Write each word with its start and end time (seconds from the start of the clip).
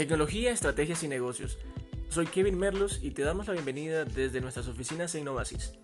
Tecnología, 0.00 0.50
estrategias 0.50 1.02
y 1.02 1.08
negocios. 1.08 1.58
Soy 2.08 2.24
Kevin 2.24 2.58
Merlos 2.58 3.00
y 3.02 3.10
te 3.10 3.20
damos 3.20 3.48
la 3.48 3.52
bienvenida 3.52 4.06
desde 4.06 4.40
nuestras 4.40 4.66
oficinas 4.66 5.14
en 5.14 5.20
Innovasis. 5.20 5.74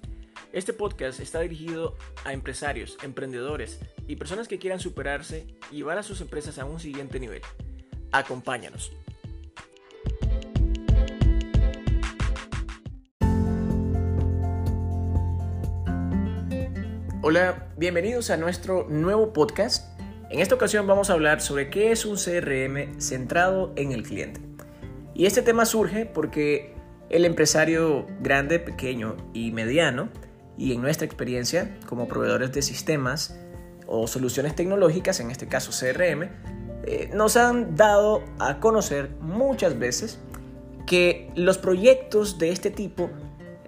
Este 0.55 0.73
podcast 0.73 1.21
está 1.21 1.41
dirigido 1.41 1.99
a 2.25 2.33
empresarios, 2.33 2.97
emprendedores 3.03 3.79
y 4.09 4.17
personas 4.17 4.49
que 4.49 4.59
quieran 4.59 4.81
superarse 4.81 5.47
y 5.71 5.77
llevar 5.77 5.99
a 5.99 6.03
sus 6.03 6.23
empresas 6.23 6.59
a 6.59 6.65
un 6.65 6.81
siguiente 6.81 7.21
nivel. 7.21 7.43
Acompáñanos. 8.11 8.91
Hola, 17.21 17.69
bienvenidos 17.77 18.31
a 18.31 18.39
nuestro 18.39 18.87
nuevo 18.89 19.35
podcast. 19.35 19.96
En 20.29 20.41
esta 20.41 20.57
ocasión 20.57 20.89
vamos 20.89 21.09
a 21.09 21.13
hablar 21.13 21.41
sobre 21.41 21.71
qué 21.71 21.93
es 21.93 22.05
un 22.05 22.17
CRM 22.17 23.01
centrado 23.01 23.73
en 23.77 23.93
el 23.93 24.03
cliente. 24.03 24.41
Y 25.15 25.27
este 25.27 25.41
tema 25.41 25.65
surge 25.65 26.05
porque 26.05 26.75
el 27.11 27.25
empresario 27.25 28.07
grande, 28.21 28.59
pequeño 28.59 29.17
y 29.33 29.53
mediano, 29.53 30.09
y 30.59 30.73
en 30.73 30.83
nuestra 30.83 31.07
experiencia 31.07 31.79
como 31.87 32.09
proveedores 32.09 32.53
de 32.53 32.63
sistemas 32.63 33.39
o 33.87 34.09
soluciones 34.09 34.57
tecnológicas, 34.57 35.21
en 35.21 35.31
este 35.31 35.47
caso 35.47 35.71
CRM, 35.71 36.29
eh, 36.85 37.09
nos 37.15 37.37
han 37.37 37.77
dado 37.77 38.25
a 38.41 38.59
conocer 38.59 39.11
muchas 39.21 39.79
veces 39.79 40.19
que 40.87 41.31
los 41.37 41.57
proyectos 41.57 42.39
de 42.39 42.51
este 42.51 42.71
tipo, 42.71 43.11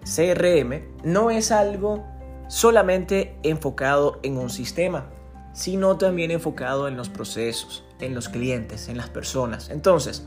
CRM, 0.02 0.82
no 1.04 1.30
es 1.30 1.52
algo 1.52 2.04
solamente 2.48 3.36
enfocado 3.44 4.18
en 4.24 4.38
un 4.38 4.50
sistema, 4.50 5.08
sino 5.58 5.98
también 5.98 6.30
enfocado 6.30 6.86
en 6.86 6.96
los 6.96 7.08
procesos, 7.08 7.82
en 7.98 8.14
los 8.14 8.28
clientes, 8.28 8.88
en 8.88 8.96
las 8.96 9.08
personas. 9.08 9.70
Entonces, 9.70 10.24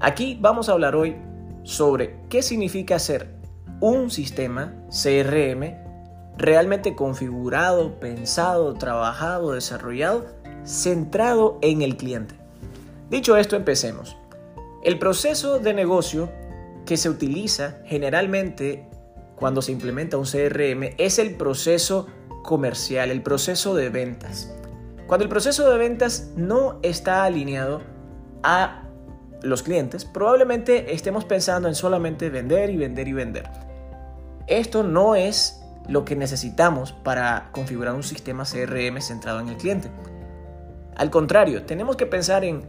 aquí 0.00 0.38
vamos 0.40 0.70
a 0.70 0.72
hablar 0.72 0.96
hoy 0.96 1.16
sobre 1.64 2.16
qué 2.30 2.40
significa 2.40 2.96
hacer 2.96 3.28
un 3.82 4.10
sistema 4.10 4.72
CRM 4.88 5.76
realmente 6.38 6.96
configurado, 6.96 8.00
pensado, 8.00 8.72
trabajado, 8.72 9.52
desarrollado, 9.52 10.24
centrado 10.64 11.58
en 11.60 11.82
el 11.82 11.98
cliente. 11.98 12.34
Dicho 13.10 13.36
esto, 13.36 13.54
empecemos. 13.54 14.16
El 14.82 14.98
proceso 14.98 15.58
de 15.58 15.74
negocio 15.74 16.32
que 16.86 16.96
se 16.96 17.10
utiliza 17.10 17.82
generalmente 17.84 18.88
cuando 19.36 19.60
se 19.60 19.72
implementa 19.72 20.16
un 20.16 20.24
CRM 20.24 20.94
es 20.96 21.18
el 21.18 21.34
proceso 21.34 22.06
comercial, 22.42 23.10
el 23.10 23.22
proceso 23.22 23.74
de 23.74 23.88
ventas. 23.90 24.54
Cuando 25.06 25.24
el 25.24 25.30
proceso 25.30 25.68
de 25.70 25.78
ventas 25.78 26.32
no 26.36 26.78
está 26.82 27.24
alineado 27.24 27.82
a 28.42 28.84
los 29.42 29.62
clientes, 29.62 30.04
probablemente 30.04 30.92
estemos 30.92 31.24
pensando 31.24 31.68
en 31.68 31.74
solamente 31.74 32.30
vender 32.30 32.70
y 32.70 32.76
vender 32.76 33.08
y 33.08 33.12
vender. 33.12 33.48
Esto 34.46 34.82
no 34.82 35.14
es 35.14 35.62
lo 35.88 36.04
que 36.04 36.16
necesitamos 36.16 36.92
para 36.92 37.50
configurar 37.52 37.94
un 37.94 38.02
sistema 38.02 38.44
CRM 38.44 39.00
centrado 39.00 39.40
en 39.40 39.48
el 39.48 39.56
cliente. 39.56 39.90
Al 40.96 41.10
contrario, 41.10 41.64
tenemos 41.64 41.96
que 41.96 42.06
pensar 42.06 42.44
en 42.44 42.64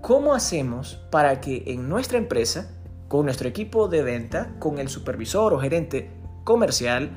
cómo 0.00 0.34
hacemos 0.34 1.04
para 1.10 1.40
que 1.40 1.64
en 1.66 1.88
nuestra 1.88 2.18
empresa 2.18 2.70
con 3.12 3.26
nuestro 3.26 3.46
equipo 3.46 3.88
de 3.88 4.02
venta, 4.02 4.54
con 4.58 4.78
el 4.78 4.88
supervisor 4.88 5.52
o 5.52 5.58
gerente 5.58 6.10
comercial, 6.44 7.10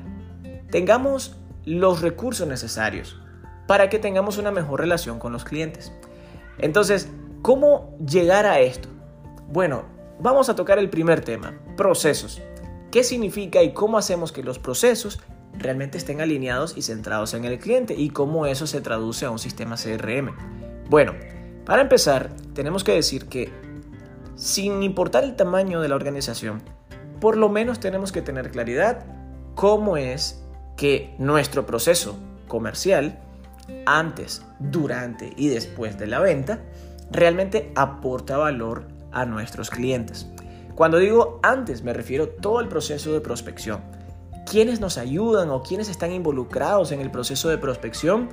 tengamos 0.70 1.38
los 1.66 2.00
recursos 2.00 2.48
necesarios 2.48 3.20
para 3.66 3.90
que 3.90 3.98
tengamos 3.98 4.38
una 4.38 4.52
mejor 4.52 4.80
relación 4.80 5.18
con 5.18 5.32
los 5.32 5.44
clientes. 5.44 5.92
Entonces, 6.58 7.10
¿cómo 7.42 7.96
llegar 7.98 8.46
a 8.46 8.60
esto? 8.60 8.88
Bueno, 9.48 9.84
vamos 10.20 10.48
a 10.48 10.54
tocar 10.54 10.78
el 10.78 10.88
primer 10.88 11.20
tema, 11.20 11.58
procesos. 11.76 12.40
¿Qué 12.90 13.02
significa 13.02 13.62
y 13.62 13.74
cómo 13.74 13.98
hacemos 13.98 14.32
que 14.32 14.42
los 14.42 14.58
procesos 14.58 15.20
realmente 15.58 15.98
estén 15.98 16.20
alineados 16.20 16.76
y 16.76 16.82
centrados 16.82 17.34
en 17.34 17.44
el 17.44 17.58
cliente 17.58 17.94
y 17.94 18.10
cómo 18.10 18.46
eso 18.46 18.66
se 18.66 18.80
traduce 18.80 19.26
a 19.26 19.30
un 19.30 19.38
sistema 19.38 19.76
CRM? 19.76 20.34
Bueno, 20.88 21.12
para 21.64 21.82
empezar, 21.82 22.30
tenemos 22.54 22.84
que 22.84 22.92
decir 22.92 23.26
que 23.26 23.52
sin 24.36 24.82
importar 24.84 25.24
el 25.24 25.34
tamaño 25.34 25.80
de 25.80 25.88
la 25.88 25.96
organización, 25.96 26.62
por 27.20 27.36
lo 27.36 27.48
menos 27.48 27.80
tenemos 27.80 28.12
que 28.12 28.22
tener 28.22 28.50
claridad 28.50 29.04
cómo 29.56 29.96
es 29.96 30.45
que 30.76 31.14
nuestro 31.18 31.66
proceso 31.66 32.16
comercial, 32.48 33.18
antes, 33.86 34.42
durante 34.60 35.32
y 35.36 35.48
después 35.48 35.98
de 35.98 36.06
la 36.06 36.20
venta, 36.20 36.60
realmente 37.10 37.72
aporta 37.74 38.36
valor 38.36 38.86
a 39.12 39.24
nuestros 39.24 39.70
clientes. 39.70 40.28
Cuando 40.74 40.98
digo 40.98 41.40
antes, 41.42 41.82
me 41.82 41.92
refiero 41.92 42.24
a 42.24 42.40
todo 42.40 42.60
el 42.60 42.68
proceso 42.68 43.12
de 43.12 43.20
prospección. 43.20 43.80
¿Quiénes 44.48 44.78
nos 44.78 44.98
ayudan 44.98 45.50
o 45.50 45.62
quiénes 45.62 45.88
están 45.88 46.12
involucrados 46.12 46.92
en 46.92 47.00
el 47.00 47.10
proceso 47.10 47.48
de 47.48 47.58
prospección? 47.58 48.28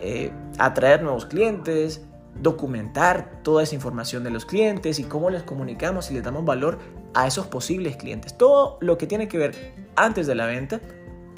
Eh, 0.00 0.32
atraer 0.58 1.02
nuevos 1.02 1.24
clientes, 1.26 2.04
documentar 2.40 3.42
toda 3.42 3.62
esa 3.62 3.74
información 3.74 4.24
de 4.24 4.30
los 4.30 4.44
clientes 4.44 4.98
y 4.98 5.04
cómo 5.04 5.30
les 5.30 5.42
comunicamos 5.42 6.10
y 6.10 6.14
les 6.14 6.22
damos 6.22 6.44
valor 6.44 6.78
a 7.14 7.26
esos 7.26 7.46
posibles 7.46 7.96
clientes. 7.96 8.36
Todo 8.36 8.78
lo 8.80 8.98
que 8.98 9.06
tiene 9.06 9.28
que 9.28 9.38
ver 9.38 9.74
antes 9.96 10.26
de 10.26 10.34
la 10.34 10.46
venta 10.46 10.80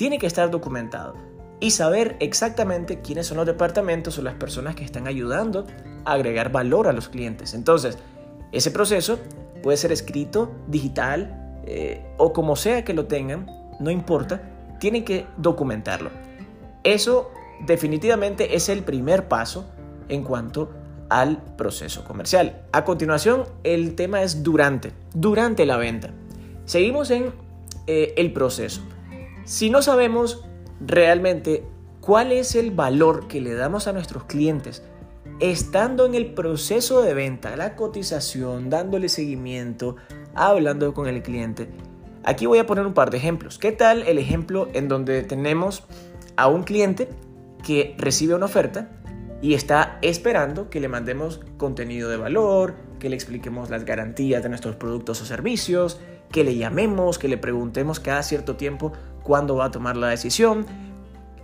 tiene 0.01 0.17
que 0.17 0.27
estar 0.27 0.51
documentado 0.51 1.13
y 1.61 1.73
saber 1.73 2.17
exactamente 2.21 3.03
quiénes 3.03 3.27
son 3.27 3.37
los 3.37 3.45
departamentos 3.45 4.17
o 4.17 4.23
las 4.23 4.33
personas 4.33 4.75
que 4.75 4.83
están 4.83 5.07
ayudando 5.07 5.67
a 6.07 6.13
agregar 6.15 6.51
valor 6.51 6.89
a 6.89 6.95
los 6.95 7.11
clientes. 7.11 7.53
Entonces, 7.53 7.99
ese 8.51 8.71
proceso 8.71 9.19
puede 9.63 9.77
ser 9.77 9.93
escrito, 9.93 10.53
digital 10.69 11.61
eh, 11.67 12.03
o 12.17 12.33
como 12.33 12.57
sea 12.57 12.83
que 12.83 12.95
lo 12.95 13.09
tengan, 13.09 13.45
no 13.79 13.91
importa, 13.91 14.41
tienen 14.79 15.05
que 15.05 15.27
documentarlo. 15.37 16.09
Eso 16.83 17.31
definitivamente 17.67 18.57
es 18.57 18.71
el 18.71 18.83
primer 18.83 19.29
paso 19.29 19.67
en 20.09 20.25
cuanto 20.25 20.71
al 21.11 21.43
proceso 21.59 22.05
comercial. 22.05 22.63
A 22.73 22.87
continuación, 22.87 23.45
el 23.65 23.97
tema 23.97 24.23
es 24.23 24.43
durante, 24.43 24.93
durante 25.13 25.67
la 25.67 25.77
venta. 25.77 26.09
Seguimos 26.65 27.11
en 27.11 27.35
eh, 27.87 28.15
el 28.17 28.33
proceso. 28.33 28.81
Si 29.45 29.71
no 29.71 29.83
sabemos 29.83 30.45
realmente 30.81 31.65
cuál 32.01 32.33
es 32.33 32.55
el 32.55 32.71
valor 32.71 33.29
que 33.29 33.41
le 33.41 33.55
damos 33.55 33.87
a 33.87 33.93
nuestros 33.93 34.25
clientes, 34.25 34.83
estando 35.41 36.07
en 36.07 36.15
el 36.15 36.35
proceso 36.35 37.03
de 37.03 37.15
venta, 37.15 37.57
la 37.57 37.77
cotización, 37.77 38.71
dándole 38.71 39.09
seguimiento, 39.09 39.97
hablando 40.35 40.95
con 40.95 41.07
el 41.09 41.23
cliente. 41.23 41.69
Aquí 42.25 42.47
voy 42.47 42.59
a 42.59 42.67
poner 42.67 42.87
un 42.87 42.93
par 42.93 43.11
de 43.11 43.17
ejemplos. 43.17 43.59
¿Qué 43.59 43.73
tal 43.73 44.03
el 44.03 44.19
ejemplo 44.19 44.69
en 44.75 44.89
donde 44.89 45.23
tenemos 45.23 45.85
a 46.37 46.49
un 46.49 46.63
cliente 46.63 47.09
que 47.65 47.95
recibe 47.99 48.35
una 48.35 48.47
oferta 48.47 48.91
y 49.43 49.55
está 49.55 49.99
esperando 50.03 50.69
que 50.69 50.81
le 50.81 50.89
mandemos 50.89 51.41
contenido 51.57 52.11
de 52.11 52.19
valor, 52.19 52.75
que 52.99 53.09
le 53.09 53.17
expliquemos 53.17 53.71
las 53.71 53.85
garantías 53.85 54.43
de 54.43 54.51
nuestros 54.51 54.77
productos 54.77 55.23
o 55.23 55.25
servicios, 55.25 55.99
que 56.31 56.45
le 56.45 56.57
llamemos, 56.57 57.19
que 57.19 57.29
le 57.29 57.39
preguntemos 57.39 58.01
cada 58.01 58.23
cierto 58.23 58.57
tiempo 58.57 58.93
cuándo 59.31 59.55
va 59.55 59.67
a 59.67 59.71
tomar 59.71 59.97
la 59.97 60.09
decisión, 60.09 60.67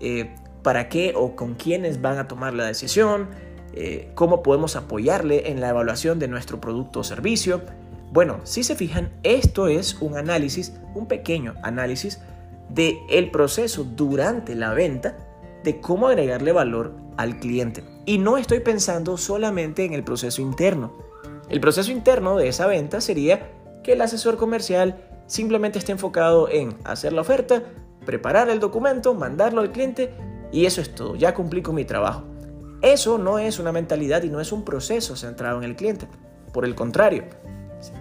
eh, 0.00 0.34
para 0.64 0.88
qué 0.88 1.12
o 1.14 1.36
con 1.36 1.54
quiénes 1.54 2.02
van 2.02 2.18
a 2.18 2.26
tomar 2.26 2.52
la 2.52 2.64
decisión, 2.64 3.28
eh, 3.74 4.10
cómo 4.16 4.42
podemos 4.42 4.74
apoyarle 4.74 5.52
en 5.52 5.60
la 5.60 5.68
evaluación 5.68 6.18
de 6.18 6.26
nuestro 6.26 6.60
producto 6.60 6.98
o 6.98 7.04
servicio. 7.04 7.62
Bueno, 8.10 8.40
si 8.42 8.64
se 8.64 8.74
fijan, 8.74 9.12
esto 9.22 9.68
es 9.68 9.98
un 10.00 10.16
análisis, 10.16 10.72
un 10.96 11.06
pequeño 11.06 11.54
análisis 11.62 12.18
del 12.70 12.96
el 13.08 13.30
proceso 13.30 13.84
durante 13.84 14.56
la 14.56 14.74
venta 14.74 15.16
de 15.62 15.80
cómo 15.80 16.08
agregarle 16.08 16.50
valor 16.50 16.92
al 17.16 17.38
cliente. 17.38 17.84
Y 18.04 18.18
no 18.18 18.36
estoy 18.36 18.58
pensando 18.58 19.16
solamente 19.16 19.84
en 19.84 19.92
el 19.92 20.02
proceso 20.02 20.42
interno. 20.42 20.92
El 21.48 21.60
proceso 21.60 21.92
interno 21.92 22.36
de 22.36 22.48
esa 22.48 22.66
venta 22.66 23.00
sería 23.00 23.52
que 23.84 23.92
el 23.92 24.00
asesor 24.00 24.38
comercial 24.38 25.15
simplemente 25.26 25.78
esté 25.78 25.92
enfocado 25.92 26.48
en 26.48 26.76
hacer 26.84 27.12
la 27.12 27.20
oferta, 27.20 27.62
preparar 28.04 28.48
el 28.48 28.60
documento, 28.60 29.14
mandarlo 29.14 29.60
al 29.60 29.72
cliente 29.72 30.12
y 30.52 30.66
eso 30.66 30.80
es 30.80 30.94
todo, 30.94 31.16
ya 31.16 31.34
cumplí 31.34 31.62
con 31.62 31.74
mi 31.74 31.84
trabajo. 31.84 32.24
Eso 32.82 33.18
no 33.18 33.38
es 33.38 33.58
una 33.58 33.72
mentalidad 33.72 34.22
y 34.22 34.30
no 34.30 34.40
es 34.40 34.52
un 34.52 34.64
proceso 34.64 35.16
centrado 35.16 35.58
en 35.58 35.64
el 35.64 35.76
cliente. 35.76 36.08
Por 36.52 36.64
el 36.64 36.74
contrario, 36.74 37.24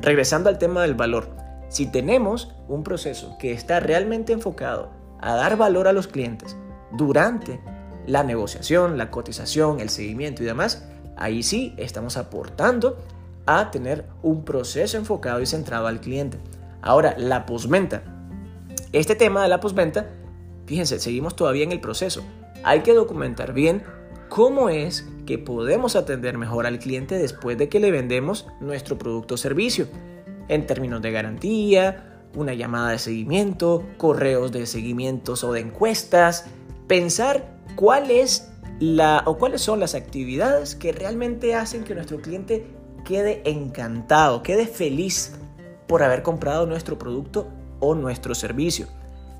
regresando 0.01 0.49
al 0.49 0.57
tema 0.57 0.81
del 0.81 0.93
valor, 0.93 1.29
si 1.69 1.87
tenemos 1.87 2.53
un 2.67 2.83
proceso 2.83 3.37
que 3.39 3.51
está 3.51 3.79
realmente 3.79 4.33
enfocado 4.33 4.91
a 5.19 5.35
dar 5.35 5.57
valor 5.57 5.87
a 5.87 5.93
los 5.93 6.07
clientes 6.07 6.55
durante 6.91 7.59
la 8.05 8.23
negociación, 8.23 8.97
la 8.97 9.09
cotización, 9.09 9.79
el 9.79 9.89
seguimiento 9.89 10.43
y 10.43 10.45
demás, 10.45 10.87
ahí 11.17 11.41
sí 11.41 11.73
estamos 11.77 12.17
aportando 12.17 12.97
a 13.45 13.71
tener 13.71 14.05
un 14.21 14.43
proceso 14.43 14.97
enfocado 14.97 15.41
y 15.41 15.45
centrado 15.45 15.87
al 15.87 15.99
cliente. 15.99 16.37
Ahora, 16.85 17.15
la 17.17 17.47
postventa. 17.47 18.03
Este 18.93 19.15
tema 19.15 19.41
de 19.41 19.49
la 19.49 19.59
postventa, 19.59 20.07
fíjense, 20.67 20.99
seguimos 20.99 21.35
todavía 21.35 21.63
en 21.63 21.71
el 21.71 21.81
proceso. 21.81 22.23
Hay 22.63 22.81
que 22.81 22.93
documentar 22.93 23.53
bien 23.53 23.83
cómo 24.29 24.69
es 24.69 25.09
que 25.25 25.39
podemos 25.39 25.95
atender 25.95 26.37
mejor 26.37 26.67
al 26.67 26.77
cliente 26.77 27.17
después 27.17 27.57
de 27.57 27.69
que 27.69 27.79
le 27.79 27.89
vendemos 27.89 28.47
nuestro 28.61 28.99
producto 28.99 29.33
o 29.33 29.37
servicio, 29.37 29.87
en 30.47 30.67
términos 30.67 31.01
de 31.01 31.11
garantía, 31.11 32.21
una 32.35 32.53
llamada 32.53 32.91
de 32.91 32.99
seguimiento, 32.99 33.83
correos 33.97 34.51
de 34.51 34.67
seguimientos 34.67 35.43
o 35.43 35.53
de 35.53 35.61
encuestas, 35.61 36.45
pensar 36.85 37.57
cuál 37.75 38.11
es 38.11 38.51
la 38.79 39.23
o 39.25 39.39
cuáles 39.39 39.61
son 39.61 39.79
las 39.79 39.95
actividades 39.95 40.75
que 40.75 40.91
realmente 40.91 41.55
hacen 41.55 41.83
que 41.83 41.95
nuestro 41.95 42.21
cliente 42.21 42.67
quede 43.05 43.41
encantado, 43.45 44.43
quede 44.43 44.67
feliz 44.67 45.33
por 45.87 46.03
haber 46.03 46.23
comprado 46.23 46.65
nuestro 46.65 46.97
producto 46.97 47.47
o 47.79 47.95
nuestro 47.95 48.35
servicio. 48.35 48.87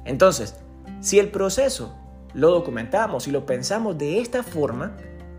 Entonces, 0.06 0.56
si 1.02 1.20
el 1.20 1.30
proceso 1.30 1.96
lo 2.34 2.52
documentamos 2.52 3.28
y 3.28 3.32
lo 3.32 3.46
pensamos 3.46 3.98
de 3.98 4.20
esta 4.20 4.44
forma, 4.44 4.98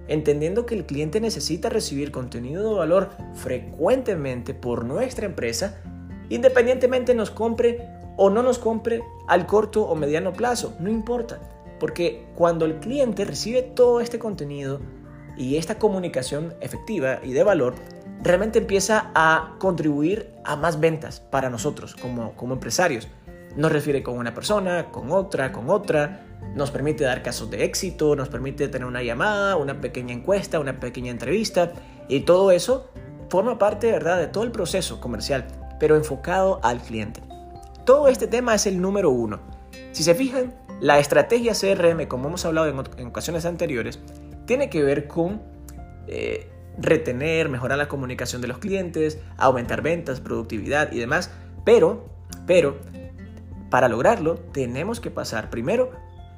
entendiendo 0.08 0.66
que 0.66 0.74
el 0.74 0.86
cliente 0.86 1.20
necesita 1.20 1.68
recibir 1.68 2.10
contenido 2.10 2.70
de 2.70 2.78
valor 2.78 3.10
frecuentemente 3.34 4.54
por 4.54 4.84
nuestra 4.84 5.26
empresa, 5.26 5.80
independientemente 6.28 7.14
nos 7.14 7.30
compre 7.30 7.88
o 8.16 8.30
no 8.30 8.42
nos 8.42 8.58
compre 8.58 9.02
al 9.28 9.46
corto 9.46 9.84
o 9.84 9.94
mediano 9.94 10.32
plazo, 10.32 10.74
no 10.80 10.90
importa, 10.90 11.38
porque 11.78 12.26
cuando 12.34 12.64
el 12.64 12.76
cliente 12.76 13.24
recibe 13.24 13.62
todo 13.62 14.00
este 14.00 14.18
contenido 14.18 14.80
y 15.36 15.56
esta 15.56 15.78
comunicación 15.78 16.54
efectiva 16.60 17.20
y 17.22 17.32
de 17.32 17.44
valor, 17.44 17.74
realmente 18.22 18.58
empieza 18.58 19.10
a 19.14 19.54
contribuir 19.58 20.30
a 20.44 20.56
más 20.56 20.80
ventas 20.80 21.20
para 21.20 21.50
nosotros 21.50 21.94
como, 21.96 22.32
como 22.34 22.54
empresarios. 22.54 23.08
Nos 23.56 23.72
refiere 23.72 24.02
con 24.02 24.18
una 24.18 24.34
persona, 24.34 24.90
con 24.90 25.10
otra, 25.10 25.52
con 25.52 25.70
otra, 25.70 26.26
nos 26.54 26.70
permite 26.70 27.04
dar 27.04 27.22
casos 27.22 27.50
de 27.50 27.64
éxito, 27.64 28.14
nos 28.16 28.28
permite 28.28 28.68
tener 28.68 28.86
una 28.86 29.02
llamada, 29.02 29.56
una 29.56 29.80
pequeña 29.80 30.14
encuesta, 30.14 30.60
una 30.60 30.78
pequeña 30.78 31.10
entrevista 31.10 31.72
y 32.08 32.20
todo 32.20 32.50
eso 32.50 32.90
forma 33.28 33.58
parte 33.58 33.90
¿verdad? 33.90 34.18
de 34.18 34.26
todo 34.26 34.44
el 34.44 34.52
proceso 34.52 35.00
comercial, 35.00 35.46
pero 35.80 35.96
enfocado 35.96 36.60
al 36.62 36.80
cliente. 36.80 37.22
Todo 37.84 38.08
este 38.08 38.26
tema 38.26 38.54
es 38.54 38.66
el 38.66 38.80
número 38.80 39.10
uno. 39.10 39.40
Si 39.92 40.02
se 40.02 40.14
fijan, 40.14 40.54
la 40.80 40.98
estrategia 40.98 41.52
CRM, 41.54 42.06
como 42.06 42.28
hemos 42.28 42.44
hablado 42.44 42.68
en, 42.68 43.06
ocasiones 43.06 43.46
anteriores, 43.46 43.98
tiene 44.44 44.68
que 44.68 44.82
ver 44.82 45.08
con 45.08 45.40
eh, 46.06 46.50
retener, 46.78 47.48
mejorar 47.48 47.78
la 47.78 47.88
comunicación 47.88 48.42
de 48.42 48.48
los 48.48 48.58
clientes, 48.58 49.18
aumentar 49.36 49.82
ventas, 49.82 50.20
productividad 50.20 50.92
y 50.92 50.98
demás. 50.98 51.30
Pero, 51.64 52.08
pero, 52.46 52.78
para 53.70 53.88
lograrlo 53.88 54.36
tenemos 54.36 55.00
que 55.00 55.10
pasar 55.10 55.50
primero 55.50 55.90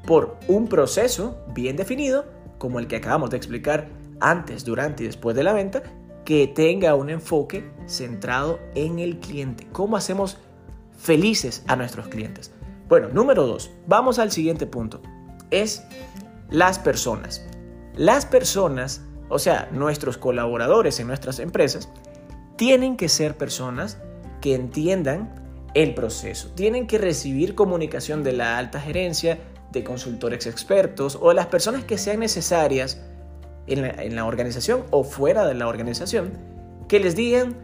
por 0.07 0.39
un 0.49 0.69
proceso 0.69 1.45
bien 1.55 1.77
definido, 1.77 2.25
como 2.59 2.79
el 2.79 2.87
que 2.87 2.97
acabamos 2.97 3.31
de 3.31 3.37
explicar 3.37 3.89
antes, 4.21 4.65
durante 4.65 5.05
y 5.05 5.07
después 5.07 5.37
de 5.37 5.45
la 5.45 5.53
venta, 5.53 5.83
que 6.25 6.47
tenga 6.47 6.95
un 6.95 7.11
enfoque 7.11 7.71
centrado 7.87 8.59
en 8.75 8.99
el 8.99 9.19
cliente. 9.19 9.67
¿Cómo 9.73 9.97
hacemos 9.97 10.39
felices 10.99 11.65
a 11.69 11.77
nuestros 11.77 12.09
clientes? 12.09 12.53
Bueno, 12.89 13.09
número 13.09 13.47
dos, 13.47 13.71
vamos 13.87 14.19
al 14.19 14.33
siguiente 14.33 14.67
punto. 14.67 15.01
Es 15.51 15.85
las 16.51 16.79
personas. 16.79 17.47
Las 17.95 18.27
personas 18.27 19.03
o 19.29 19.39
sea, 19.39 19.69
nuestros 19.73 20.19
colaboradores 20.19 20.99
en 21.01 21.07
nuestras 21.07 21.39
empresas 21.39 21.89
tienen 22.57 22.97
que 22.97 23.09
ser 23.09 23.37
personas 23.37 23.99
que 24.41 24.55
entiendan 24.55 25.35
el 25.75 25.95
proceso, 25.95 26.51
tienen 26.55 26.87
que 26.87 26.99
recibir 26.99 27.55
comunicación 27.55 28.25
de 28.25 28.33
la 28.33 28.59
alta 28.59 28.81
gerencia, 28.81 29.39
de 29.71 29.85
consultores 29.85 30.47
expertos 30.47 31.19
o 31.21 31.29
de 31.29 31.35
las 31.35 31.47
personas 31.47 31.85
que 31.85 31.99
sean 31.99 32.21
necesarias 32.21 33.01
en 33.67 34.15
la, 34.15 34.25
organización 34.25 34.85
o 34.91 35.05
fuera 35.05 35.47
de 35.47 35.55
la 35.55 35.69
organización, 35.69 36.33
que 36.89 37.01
les 37.01 37.15
digan 37.15 37.55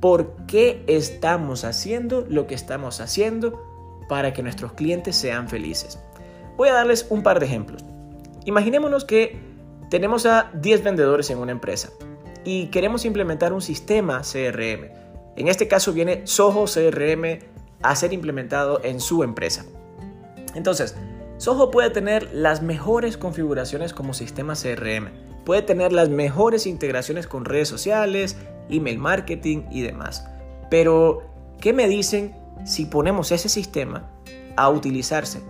por 0.00 0.36
qué 0.46 0.84
estamos 0.86 1.64
haciendo 1.64 2.26
lo 2.28 2.46
que 2.46 2.54
estamos 2.54 3.00
haciendo 3.00 3.62
para 4.08 4.34
que 4.34 4.42
nuestros 4.42 4.74
clientes 4.74 5.16
sean 5.16 5.48
felices. 5.48 5.98
Voy 6.58 6.68
a 6.68 6.74
darles 6.74 7.06
un 7.08 7.22
par 7.22 7.40
de 7.40 7.46
ejemplos. 7.46 7.84
Imaginémonos 8.44 9.06
que 9.06 9.55
tenemos 9.90 10.26
a 10.26 10.50
10 10.54 10.82
vendedores 10.82 11.30
en 11.30 11.38
una 11.38 11.52
empresa 11.52 11.90
y 12.44 12.68
queremos 12.68 13.04
implementar 13.04 13.52
un 13.52 13.60
sistema 13.60 14.22
CRM. 14.22 14.90
En 15.36 15.48
este 15.48 15.68
caso 15.68 15.92
viene 15.92 16.26
Soho 16.26 16.64
CRM 16.64 17.40
a 17.82 17.94
ser 17.94 18.12
implementado 18.12 18.80
en 18.82 19.00
su 19.00 19.22
empresa. 19.22 19.64
Entonces, 20.54 20.96
Soho 21.38 21.70
puede 21.70 21.90
tener 21.90 22.32
las 22.32 22.62
mejores 22.62 23.16
configuraciones 23.16 23.92
como 23.92 24.14
sistema 24.14 24.54
CRM, 24.54 25.10
puede 25.44 25.62
tener 25.62 25.92
las 25.92 26.08
mejores 26.08 26.66
integraciones 26.66 27.26
con 27.26 27.44
redes 27.44 27.68
sociales, 27.68 28.36
email 28.70 28.98
marketing 28.98 29.64
y 29.70 29.82
demás. 29.82 30.26
Pero, 30.70 31.22
¿qué 31.60 31.72
me 31.72 31.88
dicen 31.88 32.34
si 32.64 32.86
ponemos 32.86 33.32
ese 33.32 33.48
sistema 33.48 34.10
a 34.56 34.70
utilizarse 34.70 35.42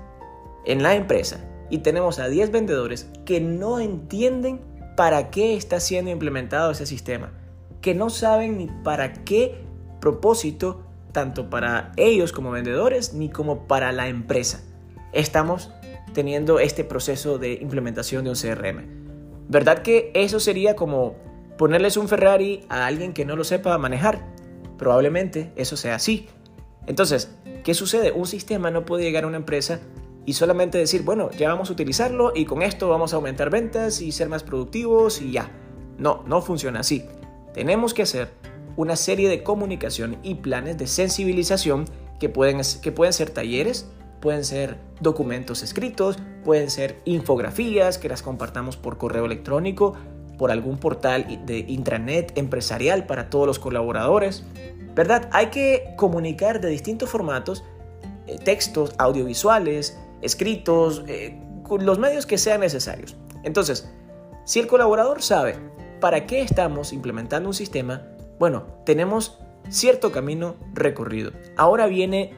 en 0.65 0.83
la 0.83 0.97
empresa 0.97 1.39
y 1.71 1.79
tenemos 1.79 2.19
a 2.19 2.29
10 2.29 2.51
vendedores 2.51 3.09
que 3.25 3.41
no 3.41 3.81
entienden 3.81 4.61
para 4.97 5.31
qué 5.31 5.57
está 5.57 5.81
siendo 5.81 6.11
implementado 6.11 6.71
ese 6.71 6.87
sistema, 6.87 7.33
que 7.81 7.95
no 7.95 8.11
saben 8.11 8.59
ni 8.59 8.67
para 8.83 9.13
qué 9.25 9.61
propósito, 10.01 10.83
tanto 11.13 11.51
para 11.51 11.93
ellos 11.97 12.33
como 12.33 12.51
vendedores, 12.51 13.15
ni 13.15 13.29
como 13.29 13.67
para 13.67 13.93
la 13.93 14.09
empresa. 14.09 14.63
Estamos 15.13 15.71
teniendo 16.13 16.61
este 16.61 16.85
proceso 16.85 17.39
de 17.39 17.55
implementación 17.55 18.25
de 18.25 18.31
un 18.31 18.37
CRM. 18.37 18.87
¿Verdad 19.49 19.83
que 19.83 20.11
eso 20.15 20.41
sería 20.41 20.75
como 20.75 21.17
ponerles 21.59 21.97
un 21.97 22.09
Ferrari 22.09 22.65
a 22.69 22.87
alguien 22.87 23.13
que 23.13 23.25
no 23.25 23.37
lo 23.37 23.45
sepa 23.45 23.77
manejar? 23.79 24.27
Probablemente 24.79 25.53
eso 25.57 25.77
sea 25.77 25.97
así. 25.97 26.29
Entonces, 26.87 27.35
¿qué 27.65 27.75
sucede? 27.75 28.13
Un 28.13 28.27
sistema 28.27 28.71
no 28.71 28.85
puede 28.85 29.05
llegar 29.05 29.25
a 29.25 29.27
una 29.27 29.37
empresa 29.37 29.81
y 30.27 30.33
solamente 30.33 30.77
decir, 30.77 31.03
bueno, 31.03 31.31
ya 31.31 31.49
vamos 31.49 31.71
a 31.71 31.73
utilizarlo 31.73 32.33
y 32.35 32.45
con 32.45 32.63
esto 32.63 32.89
vamos 32.89 33.13
a 33.13 33.17
aumentar 33.17 33.49
ventas 33.49 34.01
y 34.01 34.11
ser 34.11 34.29
más 34.29 34.43
productivos 34.43 35.23
y 35.23 35.31
ya. 35.31 35.51
No, 35.99 36.25
no 36.27 36.43
funciona 36.43 36.81
así. 36.81 37.05
Tenemos 37.55 37.95
que 37.95 38.03
hacer 38.03 38.33
una 38.77 38.97
serie 38.97 39.29
de 39.29 39.45
comunicación 39.45 40.19
y 40.25 40.35
planes 40.35 40.77
de 40.79 40.89
sensibilización 40.89 41.87
que 42.19 42.29
pueden, 42.29 42.61
que 42.83 42.93
pueden 42.93 43.13
ser 43.13 43.31
talleres, 43.31 43.89
pueden 44.21 44.45
ser 44.45 44.79
documentos 45.01 45.63
escritos, 45.63 46.19
pueden 46.45 46.71
ser 46.71 47.01
infografías 47.05 47.97
que 47.97 48.09
las 48.09 48.23
compartamos 48.23 48.77
por 48.77 48.99
correo 48.99 49.27
electrónico, 49.27 49.95
por 50.39 50.51
algún 50.51 50.79
portal 50.79 51.47
de 51.47 51.59
intranet 51.61 52.37
empresarial 52.37 53.07
para 53.07 53.31
todos 53.31 53.47
los 53.47 53.59
colaboradores. 53.61 54.45
¿Verdad? 54.97 55.29
Hay 55.33 55.47
que 55.47 55.95
comunicar 55.97 56.61
de 56.61 56.69
distintos 56.69 57.11
formatos, 57.11 57.65
eh, 58.27 58.39
textos, 58.43 58.95
audiovisuales, 58.99 59.99
escritos, 60.23 61.05
eh, 61.07 61.41
los 61.81 61.99
medios 61.99 62.27
que 62.27 62.39
sean 62.39 62.61
necesarios. 62.61 63.17
Entonces, 63.43 63.91
si 64.45 64.61
el 64.61 64.67
colaborador 64.67 65.23
sabe 65.23 65.57
para 66.01 66.27
qué 66.27 66.41
estamos 66.41 66.93
implementando 66.93 67.49
un 67.49 67.55
sistema, 67.55 68.03
bueno, 68.39 68.67
tenemos 68.85 69.39
cierto 69.69 70.13
camino 70.13 70.57
recorrido. 70.75 71.33
Ahora 71.57 71.87
viene 71.87 72.35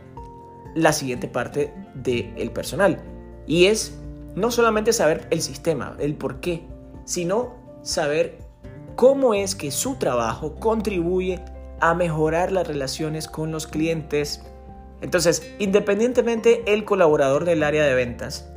la 0.75 0.92
siguiente 0.92 1.28
parte 1.28 1.75
del 1.94 2.50
personal 2.50 3.02
y 3.47 3.66
es 3.66 3.99
no 4.35 4.50
solamente 4.50 4.92
saber 4.92 5.26
el 5.30 5.42
sistema, 5.42 5.97
el 5.99 6.14
por 6.14 6.40
qué, 6.40 6.64
sino 7.04 7.56
saber 7.82 8.38
cómo 8.94 9.35
es 9.35 9.54
que 9.54 9.70
su 9.70 9.97
trabajo 9.97 10.54
contribuye 10.56 11.40
a 11.80 11.94
mejorar 11.94 12.52
las 12.52 12.66
relaciones 12.66 13.28
con 13.28 13.50
los 13.50 13.66
clientes, 13.66 14.42
entonces, 15.00 15.52
independientemente 15.58 16.62
el 16.66 16.84
colaborador 16.84 17.44
del 17.44 17.62
área 17.62 17.84
de 17.84 17.94
ventas 17.94 18.48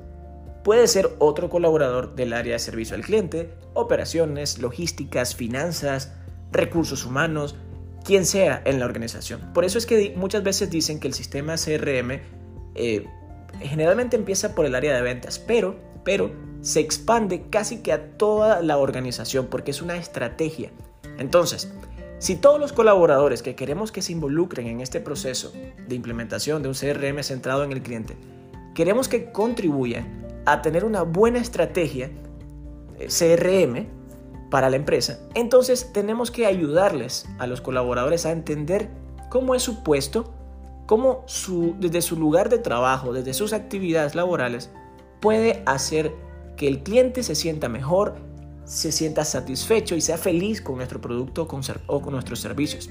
puede 0.63 0.87
ser 0.87 1.09
otro 1.19 1.49
colaborador 1.49 2.15
del 2.15 2.33
área 2.33 2.53
de 2.53 2.59
servicio 2.59 2.95
al 2.95 3.03
cliente, 3.03 3.53
operaciones, 3.73 4.59
logísticas, 4.59 5.35
finanzas, 5.35 6.13
recursos 6.51 7.05
humanos, 7.05 7.55
quien 8.03 8.25
sea 8.25 8.61
en 8.65 8.79
la 8.79 8.85
organización. 8.85 9.53
Por 9.53 9.65
eso 9.65 9.77
es 9.77 9.85
que 9.85 10.13
muchas 10.15 10.43
veces 10.43 10.69
dicen 10.69 10.99
que 10.99 11.07
el 11.07 11.13
sistema 11.13 11.55
CRM 11.55 12.19
eh, 12.75 13.05
generalmente 13.59 14.15
empieza 14.15 14.55
por 14.55 14.65
el 14.65 14.75
área 14.75 14.95
de 14.95 15.01
ventas, 15.01 15.39
pero, 15.39 15.75
pero 16.03 16.31
se 16.61 16.79
expande 16.79 17.43
casi 17.49 17.81
que 17.81 17.91
a 17.91 18.17
toda 18.17 18.61
la 18.61 18.77
organización 18.77 19.47
porque 19.47 19.71
es 19.71 19.81
una 19.81 19.97
estrategia. 19.97 20.71
Entonces, 21.17 21.71
si 22.21 22.35
todos 22.35 22.59
los 22.59 22.71
colaboradores 22.71 23.41
que 23.41 23.55
queremos 23.55 23.91
que 23.91 24.03
se 24.03 24.11
involucren 24.11 24.67
en 24.67 24.79
este 24.79 24.99
proceso 24.99 25.51
de 25.87 25.95
implementación 25.95 26.61
de 26.61 26.69
un 26.69 26.75
CRM 26.75 27.23
centrado 27.23 27.63
en 27.63 27.71
el 27.71 27.81
cliente, 27.81 28.15
queremos 28.75 29.07
que 29.07 29.31
contribuyan 29.31 30.43
a 30.45 30.61
tener 30.61 30.85
una 30.85 31.01
buena 31.01 31.39
estrategia 31.39 32.11
eh, 32.99 33.07
CRM 33.07 33.87
para 34.51 34.69
la 34.69 34.75
empresa, 34.75 35.17
entonces 35.33 35.91
tenemos 35.93 36.29
que 36.29 36.45
ayudarles 36.45 37.25
a 37.39 37.47
los 37.47 37.59
colaboradores 37.59 38.27
a 38.27 38.31
entender 38.31 38.91
cómo 39.31 39.55
es 39.55 39.63
su 39.63 39.81
puesto, 39.81 40.31
cómo 40.85 41.25
desde 41.79 42.03
su 42.03 42.17
lugar 42.17 42.49
de 42.49 42.59
trabajo, 42.59 43.13
desde 43.13 43.33
sus 43.33 43.51
actividades 43.51 44.13
laborales, 44.13 44.69
puede 45.21 45.63
hacer 45.65 46.13
que 46.55 46.67
el 46.67 46.83
cliente 46.83 47.23
se 47.23 47.33
sienta 47.33 47.67
mejor, 47.67 48.13
se 48.65 48.91
sienta 48.91 49.25
satisfecho 49.25 49.95
y 49.95 50.01
sea 50.01 50.17
feliz 50.17 50.61
con 50.61 50.77
nuestro 50.77 51.01
producto 51.01 51.47
o 51.87 52.01
con 52.01 52.13
nuestros 52.13 52.39
servicios. 52.39 52.89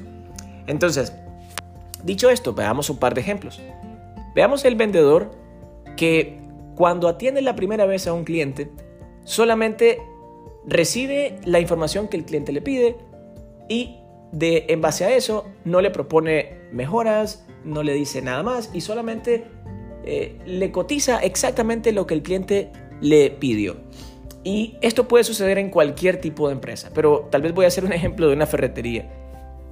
Entonces, 0.67 1.13
dicho 2.05 2.31
esto, 2.31 2.53
veamos 2.55 2.91
un 2.91 2.99
par 2.99 3.15
de 3.15 3.21
ejemplos. 3.21 3.61
Veamos 4.35 4.65
el 4.65 4.77
vendedor 4.77 5.31
que 5.97 6.41
cuando 6.75 7.09
atiende 7.09 7.43
la 7.43 7.57
primera 7.57 7.87
vez 7.87 8.07
a 8.07 8.13
un 8.13 8.25
cliente, 8.25 8.71
solamente 9.25 9.99
recibe 10.67 11.39
la 11.45 11.61
información 11.61 12.09
que 12.09 12.17
el 12.17 12.25
cliente 12.25 12.53
le 12.53 12.63
pide 12.63 12.97
y 13.69 13.97
de, 14.33 14.67
en 14.69 14.81
base 14.81 15.05
a 15.05 15.15
eso 15.15 15.47
no 15.65 15.81
le 15.81 15.91
propone 15.91 16.61
mejoras, 16.73 17.47
no 17.65 17.83
le 17.83 17.95
dice 17.95 18.23
nada 18.23 18.43
más 18.43 18.71
y 18.73 18.81
solamente 18.81 19.45
eh, 20.05 20.39
le 20.47 20.71
cotiza 20.73 21.19
exactamente 21.19 21.93
lo 21.93 22.07
que 22.07 22.15
el 22.15 22.23
cliente 22.23 22.73
le 23.01 23.31
pidió. 23.31 23.77
Y 24.43 24.77
esto 24.81 25.07
puede 25.07 25.25
suceder 25.25 25.59
en 25.59 25.71
cualquier 25.71 26.21
tipo 26.21 26.49
de 26.49 26.55
empresa, 26.55 26.91
pero 26.95 27.29
tal 27.31 27.43
vez 27.43 27.53
voy 27.53 27.67
a 27.67 27.69
hacer 27.69 27.85
un 27.85 27.93
ejemplo 27.93 28.29
de 28.29 28.35
una 28.35 28.47
ferretería. 28.47 29.09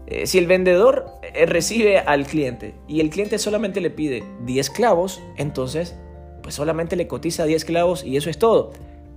Eh, 0.07 0.27
si 0.27 0.39
el 0.39 0.47
vendedor 0.47 1.07
eh, 1.35 1.47
recibe 1.47 1.99
al 1.99 2.27
cliente 2.27 2.75
y 2.87 3.01
el 3.01 3.11
cliente 3.11 3.39
solamente 3.39 3.81
le 3.81 3.91
pide 3.91 4.25
10 4.45 4.71
clavos, 4.71 5.23
entonces 5.37 5.97
pues 6.43 6.55
solamente 6.55 6.97
le 6.97 7.07
cotiza 7.07 7.45
10 7.45 7.65
clavos 7.65 8.05
y 8.05 8.17
eso 8.17 8.31
es 8.31 8.39
todo. 8.39 8.73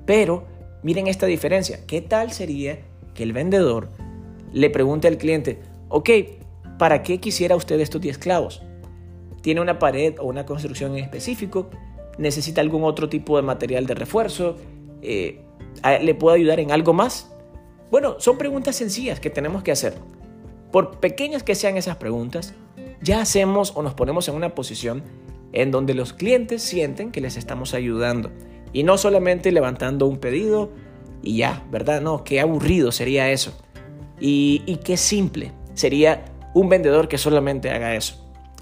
Pero 0.06 0.46
miren 0.84 1.08
esta 1.08 1.26
diferencia. 1.26 1.80
¿Qué 1.86 2.02
tal 2.02 2.32
sería 2.32 2.80
que 3.14 3.24
el 3.24 3.34
vendedor 3.34 3.90
le 4.52 4.70
pregunte 4.70 5.08
al 5.08 5.18
cliente, 5.18 5.60
ok, 5.90 6.10
¿para 6.78 7.04
qué 7.04 7.20
quisiera 7.20 7.56
usted 7.56 7.80
estos 7.80 8.02
10 8.02 8.18
clavos? 8.18 8.62
¿Tiene 9.42 9.62
una 9.62 9.80
pared 9.80 10.16
o 10.20 10.26
una 10.26 10.46
construcción 10.46 10.98
en 10.98 11.04
específico? 11.04 11.70
¿Necesita 12.18 12.62
algún 12.62 12.84
otro 12.84 13.10
tipo 13.10 13.38
de 13.38 13.44
material 13.44 13.86
de 13.86 13.96
refuerzo? 13.96 14.58
Eh, 15.02 15.42
¿Le 16.02 16.16
puedo 16.16 16.36
ayudar 16.36 16.60
en 16.60 16.72
algo 16.72 16.94
más? 16.94 17.32
Bueno, 17.90 18.16
son 18.20 18.38
preguntas 18.38 18.76
sencillas 18.76 19.20
que 19.20 19.30
tenemos 19.30 19.64
que 19.64 19.72
hacer. 19.72 19.96
Por 20.72 21.00
pequeñas 21.00 21.44
que 21.44 21.56
sean 21.56 21.76
esas 21.76 21.98
preguntas, 21.98 22.54
ya 23.02 23.22
hacemos 23.22 23.74
o 23.76 23.82
nos 23.82 23.94
ponemos 23.94 24.28
en 24.28 24.36
una 24.36 24.56
posición 24.56 25.04
en 25.54 25.72
donde 25.72 25.94
los 25.94 26.14
clientes 26.14 26.62
sienten 26.62 27.12
que 27.12 27.20
les 27.20 27.36
estamos 27.36 27.74
ayudando 27.74 28.32
y 28.72 28.84
no 28.84 28.98
solamente 28.98 29.52
levantando 29.52 30.08
un 30.08 30.18
pedido 30.18 30.70
y 31.22 31.38
ya, 31.38 31.66
¿verdad? 31.70 32.02
No, 32.02 32.24
qué 32.24 32.40
aburrido 32.40 32.92
sería 32.92 33.30
eso. 33.32 33.54
Y, 34.20 34.62
y 34.66 34.78
qué 34.78 34.98
simple 34.98 35.52
sería 35.74 36.26
un 36.54 36.70
vendedor 36.70 37.08
que 37.08 37.18
solamente 37.18 37.70
haga 37.70 37.96
eso, 37.96 38.16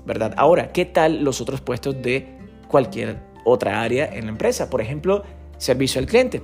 ¿verdad? 0.05 0.34
Ahora, 0.38 0.72
¿qué 0.72 0.86
tal 0.86 1.24
los 1.24 1.41
otros 1.41 1.62
puestos 1.62 2.01
de 2.01 2.38
cualquier 2.67 3.19
otra 3.46 3.81
área 3.81 4.05
en 4.05 4.25
la 4.25 4.31
empresa? 4.31 4.69
Por 4.69 4.81
ejemplo, 4.81 5.24
servicio 5.59 5.99
al 5.99 6.07
cliente. 6.07 6.41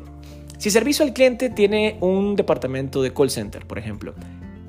Si 0.57 0.69
servicio 0.69 1.03
al 1.03 1.13
cliente 1.13 1.49
tiene 1.49 1.97
un 2.01 2.35
departamento 2.35 3.01
de 3.01 3.13
call 3.13 3.29
center, 3.29 3.65
por 3.65 3.79
ejemplo, 3.79 4.13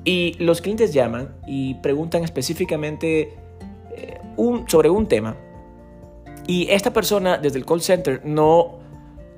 y 0.03 0.33
los 0.39 0.61
clientes 0.61 0.93
llaman 0.93 1.35
y 1.45 1.75
preguntan 1.75 2.23
específicamente 2.23 3.33
eh, 3.95 4.19
sobre 4.67 4.89
un 4.89 5.07
tema, 5.07 5.37
y 6.47 6.67
esta 6.69 6.93
persona 6.93 7.37
desde 7.37 7.59
el 7.59 7.65
call 7.65 7.81
center 7.81 8.21
no, 8.23 8.79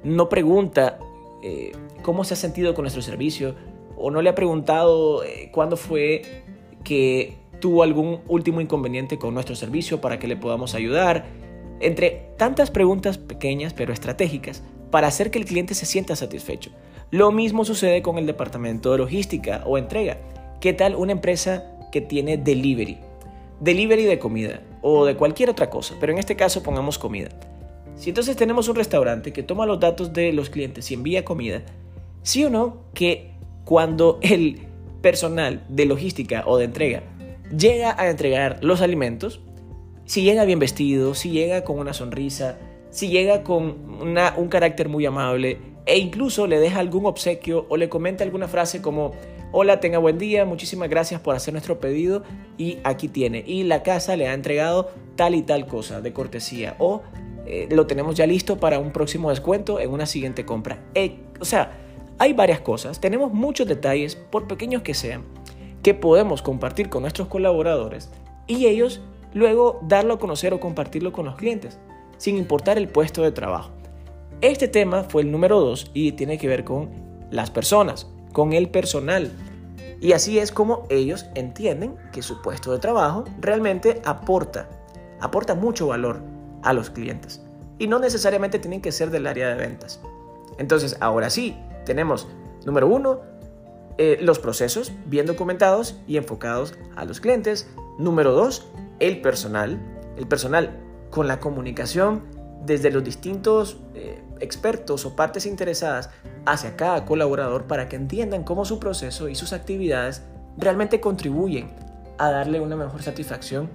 no 0.04 0.30
pregunta 0.30 1.00
eh, 1.44 1.72
cómo 2.04 2.24
se 2.24 2.36
ha 2.36 2.38
sentido 2.38 2.74
con 2.74 2.84
nuestro 2.84 3.02
servicio, 3.02 3.56
o 3.98 4.12
no 4.12 4.22
le 4.22 4.30
ha 4.30 4.36
preguntado 4.36 5.24
eh, 5.24 5.50
cuándo 5.52 5.76
fue 5.76 6.44
que 6.84 7.38
tuvo 7.60 7.84
algún 7.84 8.22
último 8.28 8.62
inconveniente 8.62 9.18
con 9.18 9.34
nuestro 9.34 9.56
servicio 9.56 10.02
para 10.02 10.20
que 10.20 10.28
le 10.28 10.38
podamos 10.38 10.76
ayudar, 10.76 11.26
entre 11.80 12.32
tantas 12.38 12.72
preguntas 12.72 13.18
pequeñas 13.18 13.74
pero 13.74 13.94
estratégicas 13.94 14.64
para 14.92 15.08
hacer 15.08 15.32
que 15.32 15.40
el 15.40 15.46
cliente 15.46 15.74
se 15.74 15.86
sienta 15.86 16.16
satisfecho. 16.16 16.72
Lo 17.12 17.32
mismo 17.32 17.66
sucede 17.66 18.02
con 18.02 18.18
el 18.18 18.26
departamento 18.26 18.92
de 18.92 19.00
logística 19.00 19.64
o 19.66 19.78
entrega. 19.78 20.18
¿Qué 20.60 20.74
tal 20.74 20.96
una 20.96 21.12
empresa 21.12 21.64
que 21.92 22.02
tiene 22.02 22.38
delivery? 22.38 23.00
Delivery 23.60 24.04
de 24.04 24.20
comida 24.20 24.62
o 24.82 25.06
de 25.06 25.16
cualquier 25.16 25.50
otra 25.50 25.70
cosa, 25.70 25.96
pero 26.00 26.12
en 26.12 26.20
este 26.20 26.36
caso 26.36 26.64
pongamos 26.64 26.98
comida. 26.98 27.30
Si 27.96 28.10
entonces 28.10 28.36
tenemos 28.38 28.70
un 28.70 28.76
restaurante 28.76 29.34
que 29.34 29.44
toma 29.44 29.66
los 29.66 29.80
datos 29.80 30.14
de 30.14 30.32
los 30.32 30.50
clientes 30.50 30.90
y 30.90 30.94
envía 30.94 31.26
comida, 31.26 31.64
sí 32.22 32.44
o 32.46 32.50
no 32.50 32.78
que 32.94 33.32
cuando 33.66 34.20
el 34.22 34.68
personal 35.02 35.66
de 35.68 35.86
logística 35.86 36.44
o 36.46 36.58
de 36.58 36.66
entrega 36.66 37.04
llega 37.56 37.96
a 38.00 38.10
entregar 38.10 38.60
los 38.62 38.82
alimentos, 38.82 39.42
si 40.06 40.22
llega 40.22 40.46
bien 40.46 40.60
vestido, 40.60 41.14
si 41.14 41.32
llega 41.32 41.64
con 41.64 41.78
una 41.78 41.94
sonrisa, 41.94 42.58
si 42.90 43.10
llega 43.10 43.44
con 43.44 44.02
un 44.38 44.48
carácter 44.50 44.90
muy 44.90 45.06
amable 45.06 45.60
e 45.86 45.98
incluso 45.98 46.48
le 46.48 46.60
deja 46.60 46.80
algún 46.80 47.06
obsequio 47.06 47.66
o 47.70 47.78
le 47.78 47.90
comenta 47.90 48.24
alguna 48.24 48.48
frase 48.48 48.82
como 48.82 49.14
hola, 49.52 49.80
tenga 49.80 49.98
buen 49.98 50.18
día, 50.18 50.46
muchísimas 50.46 50.90
gracias 50.90 51.22
por 51.22 51.36
hacer 51.36 51.54
nuestro 51.54 51.80
pedido 51.80 52.24
y 52.58 52.78
aquí 52.84 53.08
tiene. 53.08 53.44
Y 53.46 53.64
la 53.64 53.84
casa 53.84 54.16
le 54.16 54.28
ha 54.28 54.34
entregado 54.34 54.90
tal 55.16 55.36
y 55.36 55.42
tal 55.42 55.66
cosa 55.66 56.02
de 56.02 56.14
cortesía 56.14 56.76
o 56.80 57.02
eh, 57.46 57.68
lo 57.72 57.88
tenemos 57.88 58.16
ya 58.16 58.28
listo 58.28 58.60
para 58.60 58.78
un 58.80 58.92
próximo 58.92 59.30
descuento 59.30 59.80
en 59.80 59.90
una 59.90 60.06
siguiente 60.06 60.46
compra. 60.46 60.84
Eh, 60.94 61.20
o 61.40 61.46
sea, 61.46 61.72
hay 62.20 62.34
varias 62.34 62.60
cosas, 62.60 63.00
tenemos 63.00 63.34
muchos 63.34 63.68
detalles, 63.68 64.16
por 64.16 64.48
pequeños 64.48 64.82
que 64.84 64.94
sean, 64.94 65.24
que 65.82 65.94
podemos 65.94 66.42
compartir 66.42 66.90
con 66.90 67.02
nuestros 67.02 67.28
colaboradores 67.28 68.12
y 68.46 68.68
ellos 68.68 69.02
luego 69.34 69.80
darlo 69.84 70.16
a 70.16 70.20
conocer 70.20 70.54
o 70.54 70.60
compartirlo 70.60 71.12
con 71.14 71.26
los 71.26 71.36
clientes, 71.36 71.80
sin 72.20 72.38
importar 72.38 72.78
el 72.78 72.88
puesto 72.88 73.24
de 73.24 73.32
trabajo. 73.32 73.72
Este 74.42 74.68
tema 74.68 75.04
fue 75.04 75.24
el 75.24 75.32
número 75.32 75.60
2 75.60 75.92
y 75.96 76.12
tiene 76.12 76.38
que 76.38 76.48
ver 76.48 76.64
con 76.64 76.90
las 77.32 77.50
personas, 77.50 78.08
con 78.32 78.54
el 78.54 78.70
personal. 78.70 79.32
Y 80.00 80.12
así 80.12 80.38
es 80.38 80.52
como 80.52 80.86
ellos 80.90 81.26
entienden 81.34 81.96
que 82.14 82.22
su 82.22 82.42
puesto 82.42 82.72
de 82.72 82.80
trabajo 82.80 83.26
realmente 83.40 84.02
aporta, 84.06 84.70
aporta 85.20 85.56
mucho 85.56 85.88
valor 85.88 86.22
a 86.62 86.74
los 86.74 86.90
clientes. 86.90 87.42
Y 87.80 87.88
no 87.88 88.00
necesariamente 88.00 88.60
tienen 88.60 88.82
que 88.82 88.92
ser 88.92 89.10
del 89.10 89.26
área 89.26 89.50
de 89.50 89.56
ventas. 89.56 90.00
Entonces, 90.58 90.98
ahora 91.00 91.30
sí, 91.30 91.58
tenemos, 91.86 92.28
número 92.66 92.88
uno, 92.88 93.22
eh, 93.98 94.18
los 94.22 94.40
procesos 94.40 94.94
bien 95.06 95.26
documentados 95.26 96.00
y 96.08 96.18
enfocados 96.18 96.76
a 96.96 97.06
los 97.06 97.20
clientes. 97.20 97.70
Número 97.98 98.32
dos, 98.32 98.68
el 99.00 99.22
personal. 99.22 99.82
El 100.18 100.28
personal 100.28 100.89
con 101.10 101.28
la 101.28 101.40
comunicación 101.40 102.24
desde 102.66 102.92
los 102.92 103.04
distintos 103.04 103.78
eh, 103.96 104.22
expertos 104.40 105.06
o 105.06 105.16
partes 105.16 105.46
interesadas 105.46 106.10
hacia 106.46 106.76
cada 106.76 107.06
colaborador 107.06 107.66
para 107.66 107.88
que 107.90 107.96
entiendan 107.96 108.44
cómo 108.44 108.66
su 108.66 108.80
proceso 108.80 109.30
y 109.30 109.36
sus 109.36 109.54
actividades 109.54 110.24
realmente 110.58 111.00
contribuyen 111.00 111.72
a 112.18 112.32
darle 112.32 112.60
una 112.60 112.76
mejor 112.76 113.02
satisfacción 113.02 113.70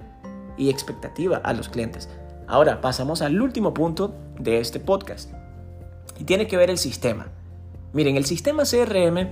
y 0.57 0.69
expectativa 0.69 1.37
a 1.37 1.53
los 1.53 1.69
clientes. 1.69 2.09
Ahora 2.47 2.79
pasamos 2.79 3.21
al 3.21 3.41
último 3.41 3.73
punto 3.73 4.13
de 4.39 4.59
este 4.59 4.79
podcast 4.79 5.31
y 6.19 6.23
tiene 6.23 6.47
que 6.47 6.57
ver 6.57 6.69
el 6.69 6.77
sistema. 6.77 7.27
Miren, 7.93 8.17
el 8.17 8.25
sistema 8.25 8.63
CRM 8.63 9.29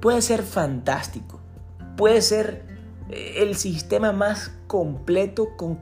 puede 0.00 0.22
ser 0.22 0.42
fantástico, 0.42 1.40
puede 1.96 2.22
ser 2.22 2.69
el 3.12 3.56
sistema 3.56 4.12
más 4.12 4.52
completo 4.66 5.56
con, 5.56 5.78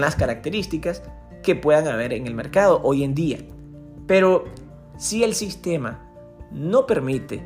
las 0.00 0.16
características 0.16 1.02
que 1.42 1.54
puedan 1.54 1.88
haber 1.88 2.12
en 2.12 2.26
el 2.26 2.34
mercado 2.34 2.80
hoy 2.82 3.04
en 3.04 3.14
día. 3.14 3.38
Pero 4.06 4.44
si 4.98 5.24
el 5.24 5.34
sistema 5.34 6.06
no 6.50 6.86
permite 6.86 7.42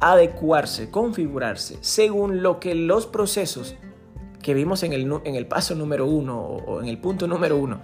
adecuarse, 0.00 0.90
configurarse 0.90 1.78
según 1.80 2.42
lo 2.42 2.60
que 2.60 2.74
los 2.74 3.06
procesos 3.06 3.76
que 4.42 4.54
vimos 4.54 4.82
en 4.82 4.92
el, 4.92 5.46
paso 5.46 5.74
número 5.74 6.06
uno 6.06 6.40
o 6.40 6.80
en 6.80 6.88
el 6.88 6.98
punto 6.98 7.26
número 7.26 7.56
uno, 7.56 7.80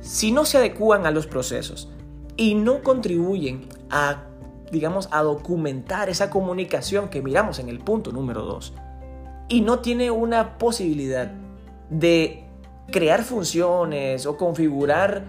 si 0.00 0.32
no 0.32 0.44
se 0.44 0.58
adecúan 0.58 1.06
a 1.06 1.10
los 1.10 1.26
procesos 1.26 1.90
y 2.36 2.54
no 2.54 2.82
contribuyen 2.82 3.68
a 3.90 4.26
digamos, 4.70 5.08
a 5.10 5.22
documentar 5.22 6.08
esa 6.08 6.30
comunicación 6.30 7.08
que 7.08 7.22
miramos 7.22 7.58
en 7.58 7.68
el 7.68 7.80
punto 7.80 8.12
número 8.12 8.42
2 8.42 8.72
y 9.50 9.60
no 9.60 9.80
tiene 9.80 10.10
una 10.10 10.56
posibilidad 10.56 11.30
de 11.90 12.44
crear 12.90 13.24
funciones 13.24 14.24
o 14.24 14.36
configurar 14.36 15.24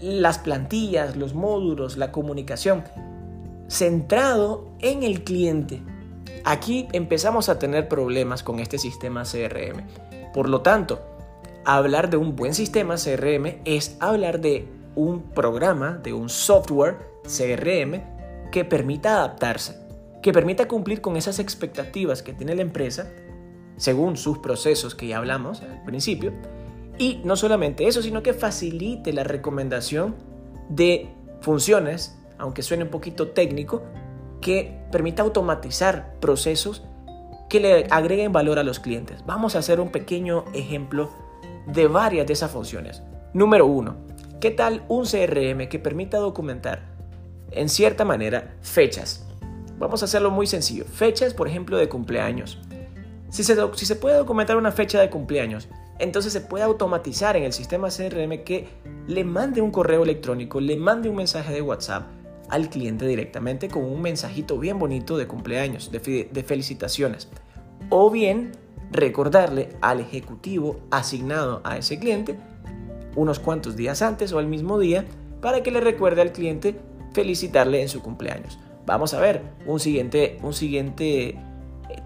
las 0.00 0.38
plantillas, 0.38 1.16
los 1.16 1.32
módulos, 1.32 1.96
la 1.96 2.12
comunicación 2.12 2.84
centrado 3.68 4.68
en 4.80 5.02
el 5.02 5.24
cliente. 5.24 5.82
Aquí 6.44 6.88
empezamos 6.92 7.48
a 7.48 7.58
tener 7.58 7.88
problemas 7.88 8.42
con 8.42 8.60
este 8.60 8.76
sistema 8.76 9.22
CRM. 9.22 9.86
Por 10.34 10.48
lo 10.48 10.60
tanto, 10.60 11.00
hablar 11.64 12.10
de 12.10 12.16
un 12.16 12.36
buen 12.36 12.54
sistema 12.54 12.96
CRM 12.96 13.60
es 13.64 13.96
hablar 14.00 14.40
de 14.40 14.68
un 14.96 15.22
programa, 15.22 15.92
de 16.02 16.12
un 16.12 16.28
software 16.28 16.98
CRM 17.22 18.50
que 18.50 18.64
permita 18.64 19.16
adaptarse, 19.16 19.78
que 20.22 20.32
permita 20.32 20.68
cumplir 20.68 21.00
con 21.00 21.16
esas 21.16 21.38
expectativas 21.38 22.22
que 22.22 22.34
tiene 22.34 22.54
la 22.54 22.62
empresa, 22.62 23.10
según 23.76 24.16
sus 24.16 24.38
procesos 24.38 24.94
que 24.94 25.08
ya 25.08 25.18
hablamos 25.18 25.62
al 25.62 25.82
principio, 25.84 26.32
y 26.98 27.20
no 27.24 27.36
solamente 27.36 27.88
eso, 27.88 28.02
sino 28.02 28.22
que 28.22 28.32
facilite 28.32 29.12
la 29.12 29.24
recomendación 29.24 30.14
de 30.68 31.08
funciones, 31.40 32.18
aunque 32.38 32.62
suene 32.62 32.84
un 32.84 32.90
poquito 32.90 33.28
técnico, 33.28 33.82
que 34.40 34.78
permita 34.92 35.22
automatizar 35.22 36.14
procesos 36.20 36.84
que 37.48 37.60
le 37.60 37.86
agreguen 37.90 38.32
valor 38.32 38.58
a 38.58 38.62
los 38.62 38.78
clientes. 38.78 39.24
Vamos 39.26 39.56
a 39.56 39.58
hacer 39.58 39.80
un 39.80 39.90
pequeño 39.90 40.44
ejemplo 40.54 41.10
de 41.66 41.86
varias 41.86 42.26
de 42.26 42.32
esas 42.32 42.50
funciones. 42.50 43.02
Número 43.32 43.66
uno, 43.66 43.96
¿qué 44.40 44.50
tal 44.50 44.84
un 44.88 45.04
CRM 45.04 45.68
que 45.68 45.78
permita 45.78 46.18
documentar 46.18 46.82
en 47.50 47.68
cierta 47.68 48.04
manera 48.04 48.54
fechas? 48.60 49.26
Vamos 49.78 50.02
a 50.02 50.04
hacerlo 50.04 50.30
muy 50.30 50.46
sencillo. 50.46 50.84
Fechas, 50.84 51.34
por 51.34 51.48
ejemplo, 51.48 51.76
de 51.76 51.88
cumpleaños. 51.88 52.60
Si 53.30 53.42
se, 53.42 53.96
puede 53.96 54.16
documentar 54.16 54.56
una 54.56 54.72
fecha 54.72 55.00
de 55.00 55.10
cumpleaños, 55.10 55.68
entonces 55.98 56.32
se 56.32 56.40
puede 56.40 56.64
automatizar 56.64 57.36
en 57.36 57.44
el 57.44 57.52
sistema 57.52 57.88
CRM 57.88 58.44
que 58.44 58.68
le 59.06 59.24
mande 59.24 59.60
un 59.60 59.70
correo 59.70 60.02
electrónico, 60.02 60.60
le 60.60 60.76
mande 60.76 61.08
un 61.08 61.16
mensaje 61.16 61.52
de 61.52 61.62
WhatsApp 61.62 62.06
al 62.48 62.68
cliente 62.68 63.06
directamente 63.06 63.68
con 63.68 63.84
un 63.84 64.02
mensajito 64.02 64.58
bien 64.58 64.78
bonito 64.78 65.16
de 65.16 65.26
cumpleaños, 65.26 65.90
de, 65.90 66.28
de 66.30 66.42
felicitaciones. 66.42 67.28
O 67.90 68.10
bien 68.10 68.52
recordarle 68.92 69.70
al 69.80 70.00
ejecutivo 70.00 70.80
asignado 70.90 71.60
a 71.64 71.76
ese 71.76 71.98
cliente 71.98 72.38
unos 73.16 73.38
cuantos 73.40 73.76
días 73.76 74.02
antes 74.02 74.32
o 74.32 74.38
al 74.38 74.46
mismo 74.46 74.78
día 74.78 75.04
para 75.40 75.62
que 75.62 75.70
le 75.70 75.80
recuerde 75.80 76.22
al 76.22 76.32
cliente 76.32 76.76
felicitarle 77.12 77.82
en 77.82 77.88
su 77.88 78.02
cumpleaños. 78.02 78.58
Vamos 78.86 79.14
a 79.14 79.20
ver 79.20 79.42
un 79.66 79.80
siguiente, 79.80 80.38
un 80.42 80.52
siguiente 80.52 81.28
eh, 81.28 81.36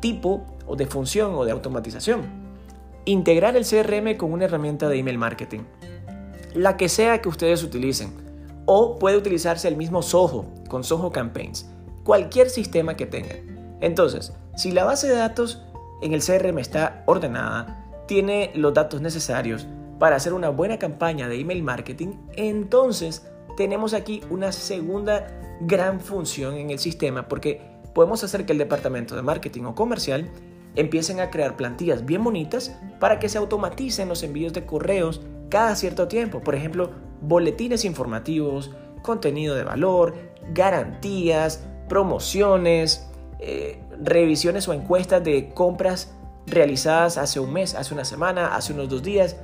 tipo 0.00 0.46
o 0.68 0.76
de 0.76 0.86
función 0.86 1.34
o 1.34 1.44
de 1.44 1.52
automatización. 1.52 2.22
Integrar 3.04 3.56
el 3.56 3.64
CRM 3.64 4.16
con 4.16 4.32
una 4.32 4.44
herramienta 4.44 4.88
de 4.88 4.98
email 4.98 5.18
marketing. 5.18 5.60
La 6.54 6.76
que 6.76 6.88
sea 6.88 7.20
que 7.20 7.28
ustedes 7.28 7.62
utilicen. 7.62 8.12
O 8.66 8.98
puede 8.98 9.16
utilizarse 9.16 9.66
el 9.66 9.76
mismo 9.76 10.02
Soho 10.02 10.46
con 10.68 10.84
Soho 10.84 11.10
Campaigns. 11.10 11.70
Cualquier 12.04 12.50
sistema 12.50 12.94
que 12.94 13.06
tengan. 13.06 13.78
Entonces, 13.80 14.32
si 14.56 14.72
la 14.72 14.84
base 14.84 15.08
de 15.08 15.16
datos 15.16 15.62
en 16.02 16.12
el 16.12 16.22
CRM 16.22 16.58
está 16.58 17.02
ordenada, 17.06 17.86
tiene 18.06 18.50
los 18.54 18.74
datos 18.74 19.00
necesarios 19.00 19.66
para 19.98 20.16
hacer 20.16 20.32
una 20.32 20.48
buena 20.48 20.78
campaña 20.78 21.28
de 21.28 21.40
email 21.40 21.62
marketing, 21.62 22.14
entonces 22.36 23.26
tenemos 23.56 23.94
aquí 23.94 24.22
una 24.30 24.52
segunda 24.52 25.26
gran 25.60 26.00
función 26.00 26.54
en 26.54 26.70
el 26.70 26.78
sistema 26.78 27.28
porque 27.28 27.60
podemos 27.94 28.22
hacer 28.22 28.46
que 28.46 28.52
el 28.52 28.58
departamento 28.58 29.16
de 29.16 29.22
marketing 29.22 29.64
o 29.64 29.74
comercial 29.74 30.30
empiecen 30.78 31.18
a 31.18 31.28
crear 31.28 31.56
plantillas 31.56 32.06
bien 32.06 32.22
bonitas 32.22 32.74
para 33.00 33.18
que 33.18 33.28
se 33.28 33.36
automaticen 33.36 34.08
los 34.08 34.22
envíos 34.22 34.52
de 34.52 34.64
correos 34.64 35.20
cada 35.48 35.74
cierto 35.74 36.06
tiempo. 36.06 36.40
Por 36.40 36.54
ejemplo, 36.54 36.92
boletines 37.20 37.84
informativos, 37.84 38.70
contenido 39.02 39.56
de 39.56 39.64
valor, 39.64 40.14
garantías, 40.54 41.64
promociones, 41.88 43.08
eh, 43.40 43.82
revisiones 44.00 44.68
o 44.68 44.72
encuestas 44.72 45.24
de 45.24 45.48
compras 45.52 46.14
realizadas 46.46 47.18
hace 47.18 47.40
un 47.40 47.52
mes, 47.52 47.74
hace 47.74 47.92
una 47.92 48.04
semana, 48.04 48.54
hace 48.54 48.72
unos 48.72 48.88
dos 48.88 49.02
días, 49.02 49.36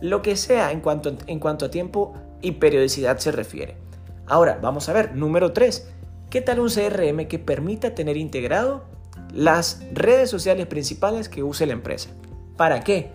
lo 0.00 0.22
que 0.22 0.34
sea 0.34 0.72
en 0.72 0.80
cuanto, 0.80 1.16
en 1.26 1.38
cuanto 1.38 1.66
a 1.66 1.70
tiempo 1.70 2.14
y 2.42 2.52
periodicidad 2.52 3.18
se 3.18 3.30
refiere. 3.30 3.76
Ahora, 4.26 4.58
vamos 4.60 4.88
a 4.88 4.92
ver, 4.92 5.14
número 5.14 5.52
3. 5.52 5.88
¿Qué 6.30 6.40
tal 6.40 6.58
un 6.58 6.68
CRM 6.68 7.26
que 7.26 7.38
permita 7.38 7.94
tener 7.94 8.16
integrado 8.16 8.84
las 9.32 9.82
redes 9.92 10.30
sociales 10.30 10.66
principales 10.66 11.28
que 11.28 11.42
use 11.42 11.66
la 11.66 11.72
empresa? 11.72 12.10
¿Para 12.56 12.80
qué? 12.80 13.12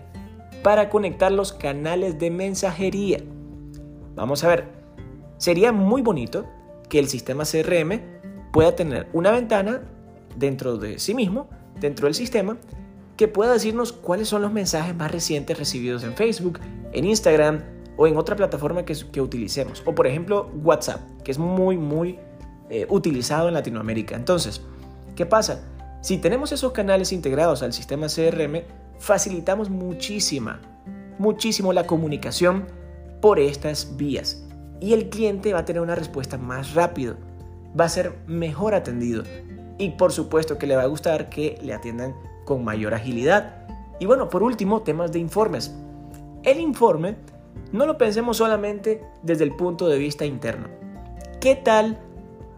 Para 0.62 0.88
conectar 0.88 1.30
los 1.30 1.52
canales 1.52 2.18
de 2.18 2.30
mensajería. 2.30 3.20
Vamos 4.14 4.42
a 4.44 4.48
ver, 4.48 4.64
sería 5.38 5.72
muy 5.72 6.02
bonito 6.02 6.46
que 6.88 6.98
el 6.98 7.08
sistema 7.08 7.44
CRM 7.44 8.00
pueda 8.52 8.74
tener 8.74 9.08
una 9.12 9.30
ventana 9.32 9.82
dentro 10.36 10.78
de 10.78 10.98
sí 10.98 11.14
mismo, 11.14 11.48
dentro 11.80 12.06
del 12.06 12.14
sistema, 12.14 12.56
que 13.16 13.28
pueda 13.28 13.52
decirnos 13.52 13.92
cuáles 13.92 14.28
son 14.28 14.42
los 14.42 14.52
mensajes 14.52 14.94
más 14.94 15.10
recientes 15.10 15.58
recibidos 15.58 16.04
en 16.04 16.14
Facebook, 16.14 16.60
en 16.92 17.04
Instagram 17.04 17.62
o 17.96 18.06
en 18.06 18.16
otra 18.16 18.36
plataforma 18.36 18.84
que, 18.84 19.20
utilicemos. 19.20 19.82
O 19.86 19.94
por 19.94 20.06
ejemplo 20.06 20.50
WhatsApp, 20.62 21.00
que 21.24 21.30
es 21.30 21.38
muy, 21.38 21.76
muy 21.76 22.18
eh, 22.68 22.86
utilizado 22.88 23.48
en 23.48 23.54
Latinoamérica. 23.54 24.16
Entonces, 24.16 24.62
¿qué 25.14 25.24
pasa? 25.24 25.62
Si 26.06 26.18
tenemos 26.18 26.52
esos 26.52 26.70
canales 26.70 27.10
integrados 27.10 27.64
al 27.64 27.72
sistema 27.72 28.06
CRM, 28.06 28.62
facilitamos 28.96 29.70
muchísima, 29.70 30.60
muchísimo 31.18 31.72
la 31.72 31.84
comunicación 31.84 32.68
por 33.20 33.40
estas 33.40 33.96
vías. 33.96 34.46
Y 34.80 34.92
el 34.92 35.08
cliente 35.08 35.52
va 35.52 35.58
a 35.58 35.64
tener 35.64 35.82
una 35.82 35.96
respuesta 35.96 36.38
más 36.38 36.74
rápido, 36.74 37.16
va 37.76 37.86
a 37.86 37.88
ser 37.88 38.14
mejor 38.28 38.76
atendido. 38.76 39.24
Y 39.78 39.90
por 39.98 40.12
supuesto 40.12 40.58
que 40.58 40.68
le 40.68 40.76
va 40.76 40.82
a 40.82 40.86
gustar 40.86 41.28
que 41.28 41.58
le 41.60 41.74
atiendan 41.74 42.14
con 42.44 42.62
mayor 42.62 42.94
agilidad. 42.94 43.66
Y 43.98 44.06
bueno, 44.06 44.28
por 44.28 44.44
último, 44.44 44.82
temas 44.82 45.10
de 45.10 45.18
informes. 45.18 45.74
El 46.44 46.60
informe 46.60 47.16
no 47.72 47.84
lo 47.84 47.98
pensemos 47.98 48.36
solamente 48.36 49.02
desde 49.24 49.42
el 49.42 49.56
punto 49.56 49.88
de 49.88 49.98
vista 49.98 50.24
interno. 50.24 50.68
¿Qué 51.40 51.56
tal 51.56 51.98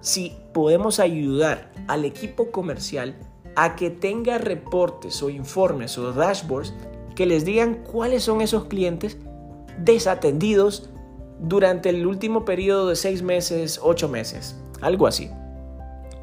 si 0.02 0.36
podemos 0.52 1.00
ayudar 1.00 1.72
al 1.86 2.04
equipo 2.04 2.50
comercial 2.50 3.16
a 3.60 3.74
que 3.74 3.90
tenga 3.90 4.38
reportes 4.38 5.20
o 5.20 5.30
informes 5.30 5.98
o 5.98 6.12
dashboards 6.12 6.72
que 7.16 7.26
les 7.26 7.44
digan 7.44 7.82
cuáles 7.82 8.22
son 8.22 8.40
esos 8.40 8.66
clientes 8.66 9.18
desatendidos 9.78 10.90
durante 11.40 11.88
el 11.88 12.06
último 12.06 12.44
periodo 12.44 12.88
de 12.88 12.94
seis 12.94 13.20
meses, 13.20 13.80
ocho 13.82 14.08
meses, 14.08 14.56
algo 14.80 15.08
así. 15.08 15.28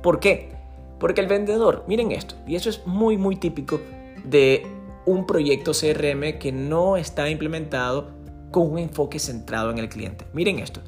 ¿Por 0.01 0.21
qué? 0.21 0.53
Porque 0.97 1.19
el 1.19 1.27
vendedor, 1.27 1.83
miren 1.89 2.13
esto, 2.13 2.35
y 2.47 2.55
eso 2.55 2.69
es 2.69 2.87
muy 2.87 3.17
muy 3.17 3.35
típico 3.35 3.81
de 4.23 4.65
un 5.05 5.27
proyecto 5.27 5.73
CRM 5.73 6.39
que 6.39 6.53
no 6.53 6.95
está 6.95 7.29
implementado 7.29 8.11
con 8.51 8.71
un 8.71 8.79
enfoque 8.79 9.19
centrado 9.19 9.71
en 9.71 9.79
el 9.79 9.89
cliente. 9.89 10.25
Miren 10.31 10.59
esto. 10.59 10.79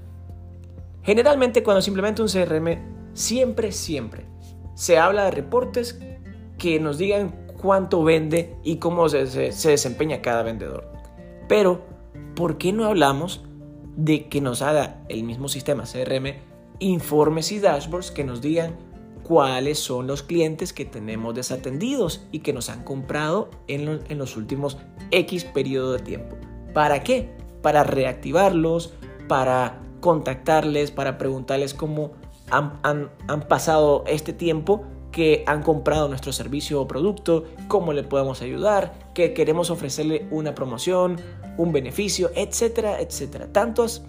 Generalmente 1.03 1.62
cuando 1.62 1.81
se 1.81 1.89
implementa 1.89 2.23
un 2.23 2.29
CRM, 2.29 3.12
siempre, 3.13 3.73
siempre 3.73 4.23
se 4.77 4.99
habla 4.99 5.25
de 5.25 5.31
reportes 5.31 5.99
que 6.58 6.80
nos 6.80 6.98
digan 6.98 7.48
cuánto 7.62 8.04
vende 8.04 8.56
y 8.63 8.78
cómo 8.78 9.10
se, 9.10 9.52
se 9.52 9.70
desempeña 9.70 10.22
cada 10.22 10.43
vendedor. 10.43 10.91
Pero, 11.48 11.82
¿por 12.36 12.58
qué 12.58 12.74
no 12.74 12.86
hablamos 12.86 13.43
de 13.96 14.28
que 14.28 14.41
nos 14.41 14.62
haga 14.62 15.04
el 15.10 15.24
mismo 15.24 15.50
sistema 15.50 15.84
CRM 15.84 16.48
informes 16.80 17.52
y 17.52 17.60
dashboards 17.60 18.12
que 18.12 18.24
nos 18.24 18.41
digan 18.41 18.76
cuáles 19.24 19.80
son 19.80 20.08
los 20.08 20.24
clientes 20.24 20.74
que 20.74 20.86
tenemos 20.86 21.36
desatendidos 21.36 22.26
y 22.32 22.39
que 22.39 22.54
nos 22.54 22.70
han 22.70 22.84
comprado 22.84 23.50
en, 23.67 24.17
los 24.17 24.38
últimos 24.38 24.78
X 25.12 25.43
periodo 25.43 25.93
de 25.93 26.00
tiempo. 26.00 26.38
¿Para 26.74 27.04
qué? 27.04 27.30
Para 27.62 27.84
reactivarlos, 27.84 28.93
para 29.28 29.82
contactarles, 30.00 30.91
para 30.91 31.17
preguntarles 31.17 31.74
cómo 31.74 32.12
han, 32.50 32.80
han, 32.84 33.48
pasado 33.50 34.06
este 34.08 34.32
tiempo 34.32 34.86
que 35.12 35.43
han 35.48 35.63
comprado 35.63 36.08
nuestro 36.08 36.32
servicio 36.32 36.82
o 36.82 36.88
producto, 36.88 37.46
cómo 37.67 37.93
le 37.93 38.04
podemos 38.04 38.41
ayudar, 38.41 38.93
que 39.13 39.34
queremos 39.34 39.70
ofrecerle 39.70 40.28
una 40.32 40.54
promoción, 40.54 41.20
un 41.58 41.72
beneficio, 41.72 42.32
etcétera, 42.36 43.02
etcétera. 43.02 43.48
Tantos 43.52 44.04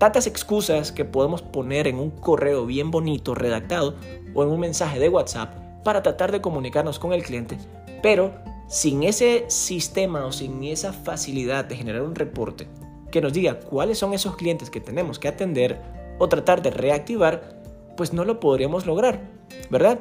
tantas 0.00 0.26
excusas 0.26 0.92
que 0.92 1.04
podemos 1.04 1.42
poner 1.42 1.86
en 1.86 1.98
un 1.98 2.10
correo 2.10 2.64
bien 2.64 2.90
bonito, 2.90 3.34
redactado, 3.34 3.96
o 4.34 4.42
en 4.42 4.48
un 4.48 4.58
mensaje 4.58 4.98
de 4.98 5.10
WhatsApp 5.10 5.54
para 5.84 6.02
tratar 6.02 6.32
de 6.32 6.40
comunicarnos 6.40 6.98
con 6.98 7.12
el 7.12 7.22
cliente, 7.22 7.58
pero 8.02 8.32
sin 8.66 9.02
ese 9.02 9.44
sistema 9.48 10.24
o 10.24 10.32
sin 10.32 10.64
esa 10.64 10.94
facilidad 10.94 11.66
de 11.66 11.76
generar 11.76 12.02
un 12.02 12.14
reporte 12.14 12.66
que 13.10 13.20
nos 13.20 13.34
diga 13.34 13.60
cuáles 13.60 13.98
son 13.98 14.14
esos 14.14 14.36
clientes 14.36 14.70
que 14.70 14.80
tenemos 14.80 15.18
que 15.18 15.28
atender 15.28 15.82
o 16.18 16.28
tratar 16.28 16.62
de 16.62 16.70
reactivar, 16.70 17.60
pues 17.96 18.14
no 18.14 18.24
lo 18.24 18.40
podríamos 18.40 18.86
lograr, 18.86 19.20
¿verdad? 19.68 20.00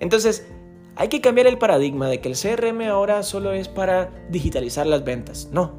Entonces, 0.00 0.46
hay 0.96 1.08
que 1.08 1.20
cambiar 1.20 1.46
el 1.46 1.58
paradigma 1.58 2.08
de 2.08 2.20
que 2.20 2.28
el 2.28 2.36
CRM 2.36 2.82
ahora 2.82 3.22
solo 3.22 3.52
es 3.52 3.68
para 3.68 4.10
digitalizar 4.30 4.86
las 4.86 5.04
ventas. 5.04 5.48
No, 5.52 5.72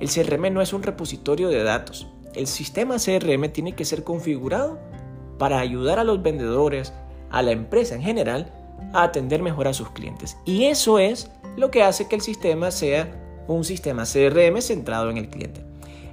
el 0.00 0.08
CRM 0.08 0.52
no 0.52 0.62
es 0.62 0.72
un 0.72 0.82
repositorio 0.82 1.48
de 1.48 1.62
datos. 1.62 2.08
El 2.34 2.46
sistema 2.46 2.96
CRM 2.96 3.50
tiene 3.50 3.74
que 3.74 3.84
ser 3.84 4.02
configurado 4.02 4.78
para 5.38 5.58
ayudar 5.58 5.98
a 5.98 6.04
los 6.04 6.22
vendedores, 6.22 6.92
a 7.30 7.42
la 7.42 7.52
empresa 7.52 7.94
en 7.94 8.02
general, 8.02 8.52
a 8.94 9.02
atender 9.02 9.42
mejor 9.42 9.68
a 9.68 9.74
sus 9.74 9.90
clientes. 9.90 10.36
Y 10.44 10.64
eso 10.64 10.98
es 10.98 11.30
lo 11.56 11.70
que 11.70 11.82
hace 11.82 12.08
que 12.08 12.16
el 12.16 12.22
sistema 12.22 12.70
sea 12.70 13.12
un 13.48 13.64
sistema 13.64 14.04
CRM 14.04 14.60
centrado 14.62 15.10
en 15.10 15.18
el 15.18 15.28
cliente. 15.28 15.64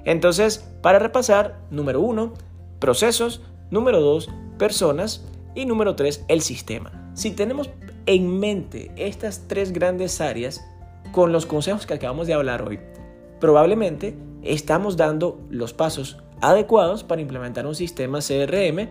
Entonces, 0.04 0.64
para 0.82 0.98
repasar, 0.98 1.60
número 1.70 2.00
uno, 2.00 2.34
procesos, 2.78 3.42
número 3.70 4.00
dos, 4.00 4.28
personas 4.58 5.24
y 5.54 5.64
número 5.64 5.96
tres, 5.96 6.24
el 6.28 6.42
sistema. 6.42 6.99
Si 7.20 7.32
tenemos 7.32 7.68
en 8.06 8.40
mente 8.40 8.90
estas 8.96 9.46
tres 9.46 9.74
grandes 9.74 10.22
áreas 10.22 10.64
con 11.12 11.32
los 11.32 11.44
consejos 11.44 11.84
que 11.84 11.92
acabamos 11.92 12.26
de 12.26 12.32
hablar 12.32 12.66
hoy, 12.66 12.80
probablemente 13.38 14.16
estamos 14.42 14.96
dando 14.96 15.38
los 15.50 15.74
pasos 15.74 16.16
adecuados 16.40 17.04
para 17.04 17.20
implementar 17.20 17.66
un 17.66 17.74
sistema 17.74 18.20
CRM 18.20 18.88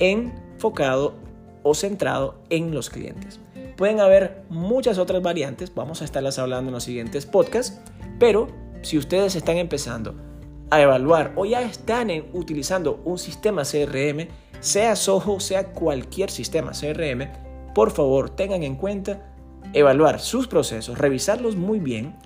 enfocado 0.00 1.14
o 1.62 1.72
centrado 1.76 2.42
en 2.50 2.74
los 2.74 2.90
clientes. 2.90 3.38
Pueden 3.76 4.00
haber 4.00 4.42
muchas 4.48 4.98
otras 4.98 5.22
variantes, 5.22 5.72
vamos 5.72 6.02
a 6.02 6.06
estarlas 6.06 6.40
hablando 6.40 6.70
en 6.70 6.74
los 6.74 6.82
siguientes 6.82 7.24
podcasts, 7.24 7.80
pero 8.18 8.48
si 8.82 8.98
ustedes 8.98 9.36
están 9.36 9.58
empezando 9.58 10.16
a 10.70 10.80
evaluar 10.80 11.34
o 11.36 11.46
ya 11.46 11.62
están 11.62 12.10
utilizando 12.32 13.00
un 13.04 13.16
sistema 13.16 13.62
CRM, 13.62 14.26
sea 14.58 14.96
Soho, 14.96 15.38
sea 15.38 15.72
cualquier 15.72 16.32
sistema 16.32 16.72
CRM, 16.72 17.49
por 17.74 17.90
favor 17.90 18.30
tengan 18.30 18.62
en 18.62 18.76
cuenta 18.76 19.32
evaluar 19.72 20.20
sus 20.20 20.48
procesos, 20.48 20.98
revisarlos 20.98 21.56
muy 21.56 21.78
bien, 21.78 22.16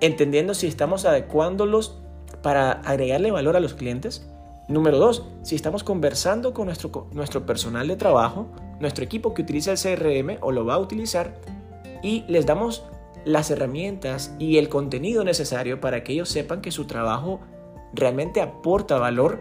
entendiendo 0.00 0.54
si 0.54 0.66
estamos 0.66 1.04
adecuándolos 1.04 2.00
para 2.42 2.72
agregarle 2.72 3.30
valor 3.30 3.56
a 3.56 3.60
los 3.60 3.74
clientes. 3.74 4.28
Número 4.68 4.98
dos, 4.98 5.26
si 5.42 5.56
estamos 5.56 5.84
conversando 5.84 6.54
con 6.54 6.66
nuestro, 6.66 7.08
nuestro 7.12 7.44
personal 7.44 7.88
de 7.88 7.96
trabajo, 7.96 8.48
nuestro 8.80 9.04
equipo 9.04 9.34
que 9.34 9.42
utiliza 9.42 9.72
el 9.72 9.78
CRM 9.78 10.38
o 10.40 10.52
lo 10.52 10.64
va 10.64 10.74
a 10.74 10.78
utilizar, 10.78 11.34
y 12.02 12.24
les 12.28 12.46
damos 12.46 12.84
las 13.24 13.50
herramientas 13.50 14.34
y 14.38 14.58
el 14.58 14.68
contenido 14.68 15.24
necesario 15.24 15.80
para 15.80 16.04
que 16.04 16.12
ellos 16.12 16.28
sepan 16.28 16.60
que 16.60 16.70
su 16.70 16.86
trabajo 16.86 17.40
realmente 17.94 18.40
aporta 18.40 18.98
valor 18.98 19.40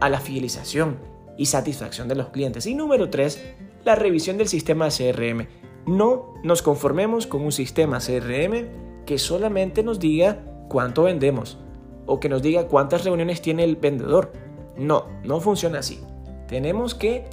a 0.00 0.08
la 0.08 0.20
fidelización 0.20 0.98
y 1.36 1.46
satisfacción 1.46 2.08
de 2.08 2.14
los 2.14 2.28
clientes. 2.28 2.66
Y 2.66 2.74
número 2.74 3.10
tres, 3.10 3.42
la 3.84 3.94
revisión 3.94 4.38
del 4.38 4.48
sistema 4.48 4.88
CRM. 4.88 5.46
No 5.86 6.34
nos 6.42 6.62
conformemos 6.62 7.26
con 7.26 7.42
un 7.42 7.52
sistema 7.52 7.98
CRM 7.98 9.04
que 9.06 9.18
solamente 9.18 9.82
nos 9.82 9.98
diga 9.98 10.44
cuánto 10.68 11.04
vendemos 11.04 11.58
o 12.06 12.20
que 12.20 12.28
nos 12.28 12.42
diga 12.42 12.68
cuántas 12.68 13.04
reuniones 13.04 13.42
tiene 13.42 13.64
el 13.64 13.76
vendedor. 13.76 14.32
No, 14.76 15.06
no 15.24 15.40
funciona 15.40 15.80
así. 15.80 16.00
Tenemos 16.48 16.94
que 16.94 17.24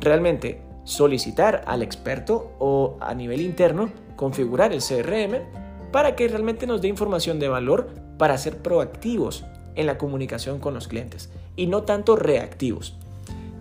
realmente 0.00 0.62
solicitar 0.84 1.64
al 1.66 1.82
experto 1.82 2.52
o 2.58 2.96
a 3.00 3.14
nivel 3.14 3.40
interno 3.42 3.90
configurar 4.16 4.72
el 4.72 4.80
CRM 4.82 5.42
para 5.92 6.16
que 6.16 6.28
realmente 6.28 6.66
nos 6.66 6.80
dé 6.80 6.88
información 6.88 7.38
de 7.38 7.48
valor 7.48 7.88
para 8.18 8.38
ser 8.38 8.58
proactivos 8.58 9.44
en 9.74 9.86
la 9.86 9.98
comunicación 9.98 10.58
con 10.58 10.74
los 10.74 10.88
clientes 10.88 11.30
y 11.56 11.66
no 11.66 11.82
tanto 11.82 12.16
reactivos. 12.16 12.96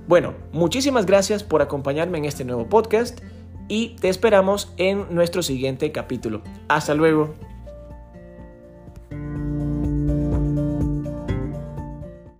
Bueno, 0.07 0.33
muchísimas 0.53 1.05
gracias 1.05 1.43
por 1.43 1.61
acompañarme 1.61 2.17
en 2.17 2.25
este 2.25 2.45
nuevo 2.45 2.67
podcast 2.67 3.19
y 3.67 3.97
te 3.97 4.07
esperamos 4.07 4.71
en 4.77 5.13
nuestro 5.13 5.43
siguiente 5.43 5.91
capítulo. 5.91 6.41
Hasta 6.69 6.93
luego. 6.93 7.35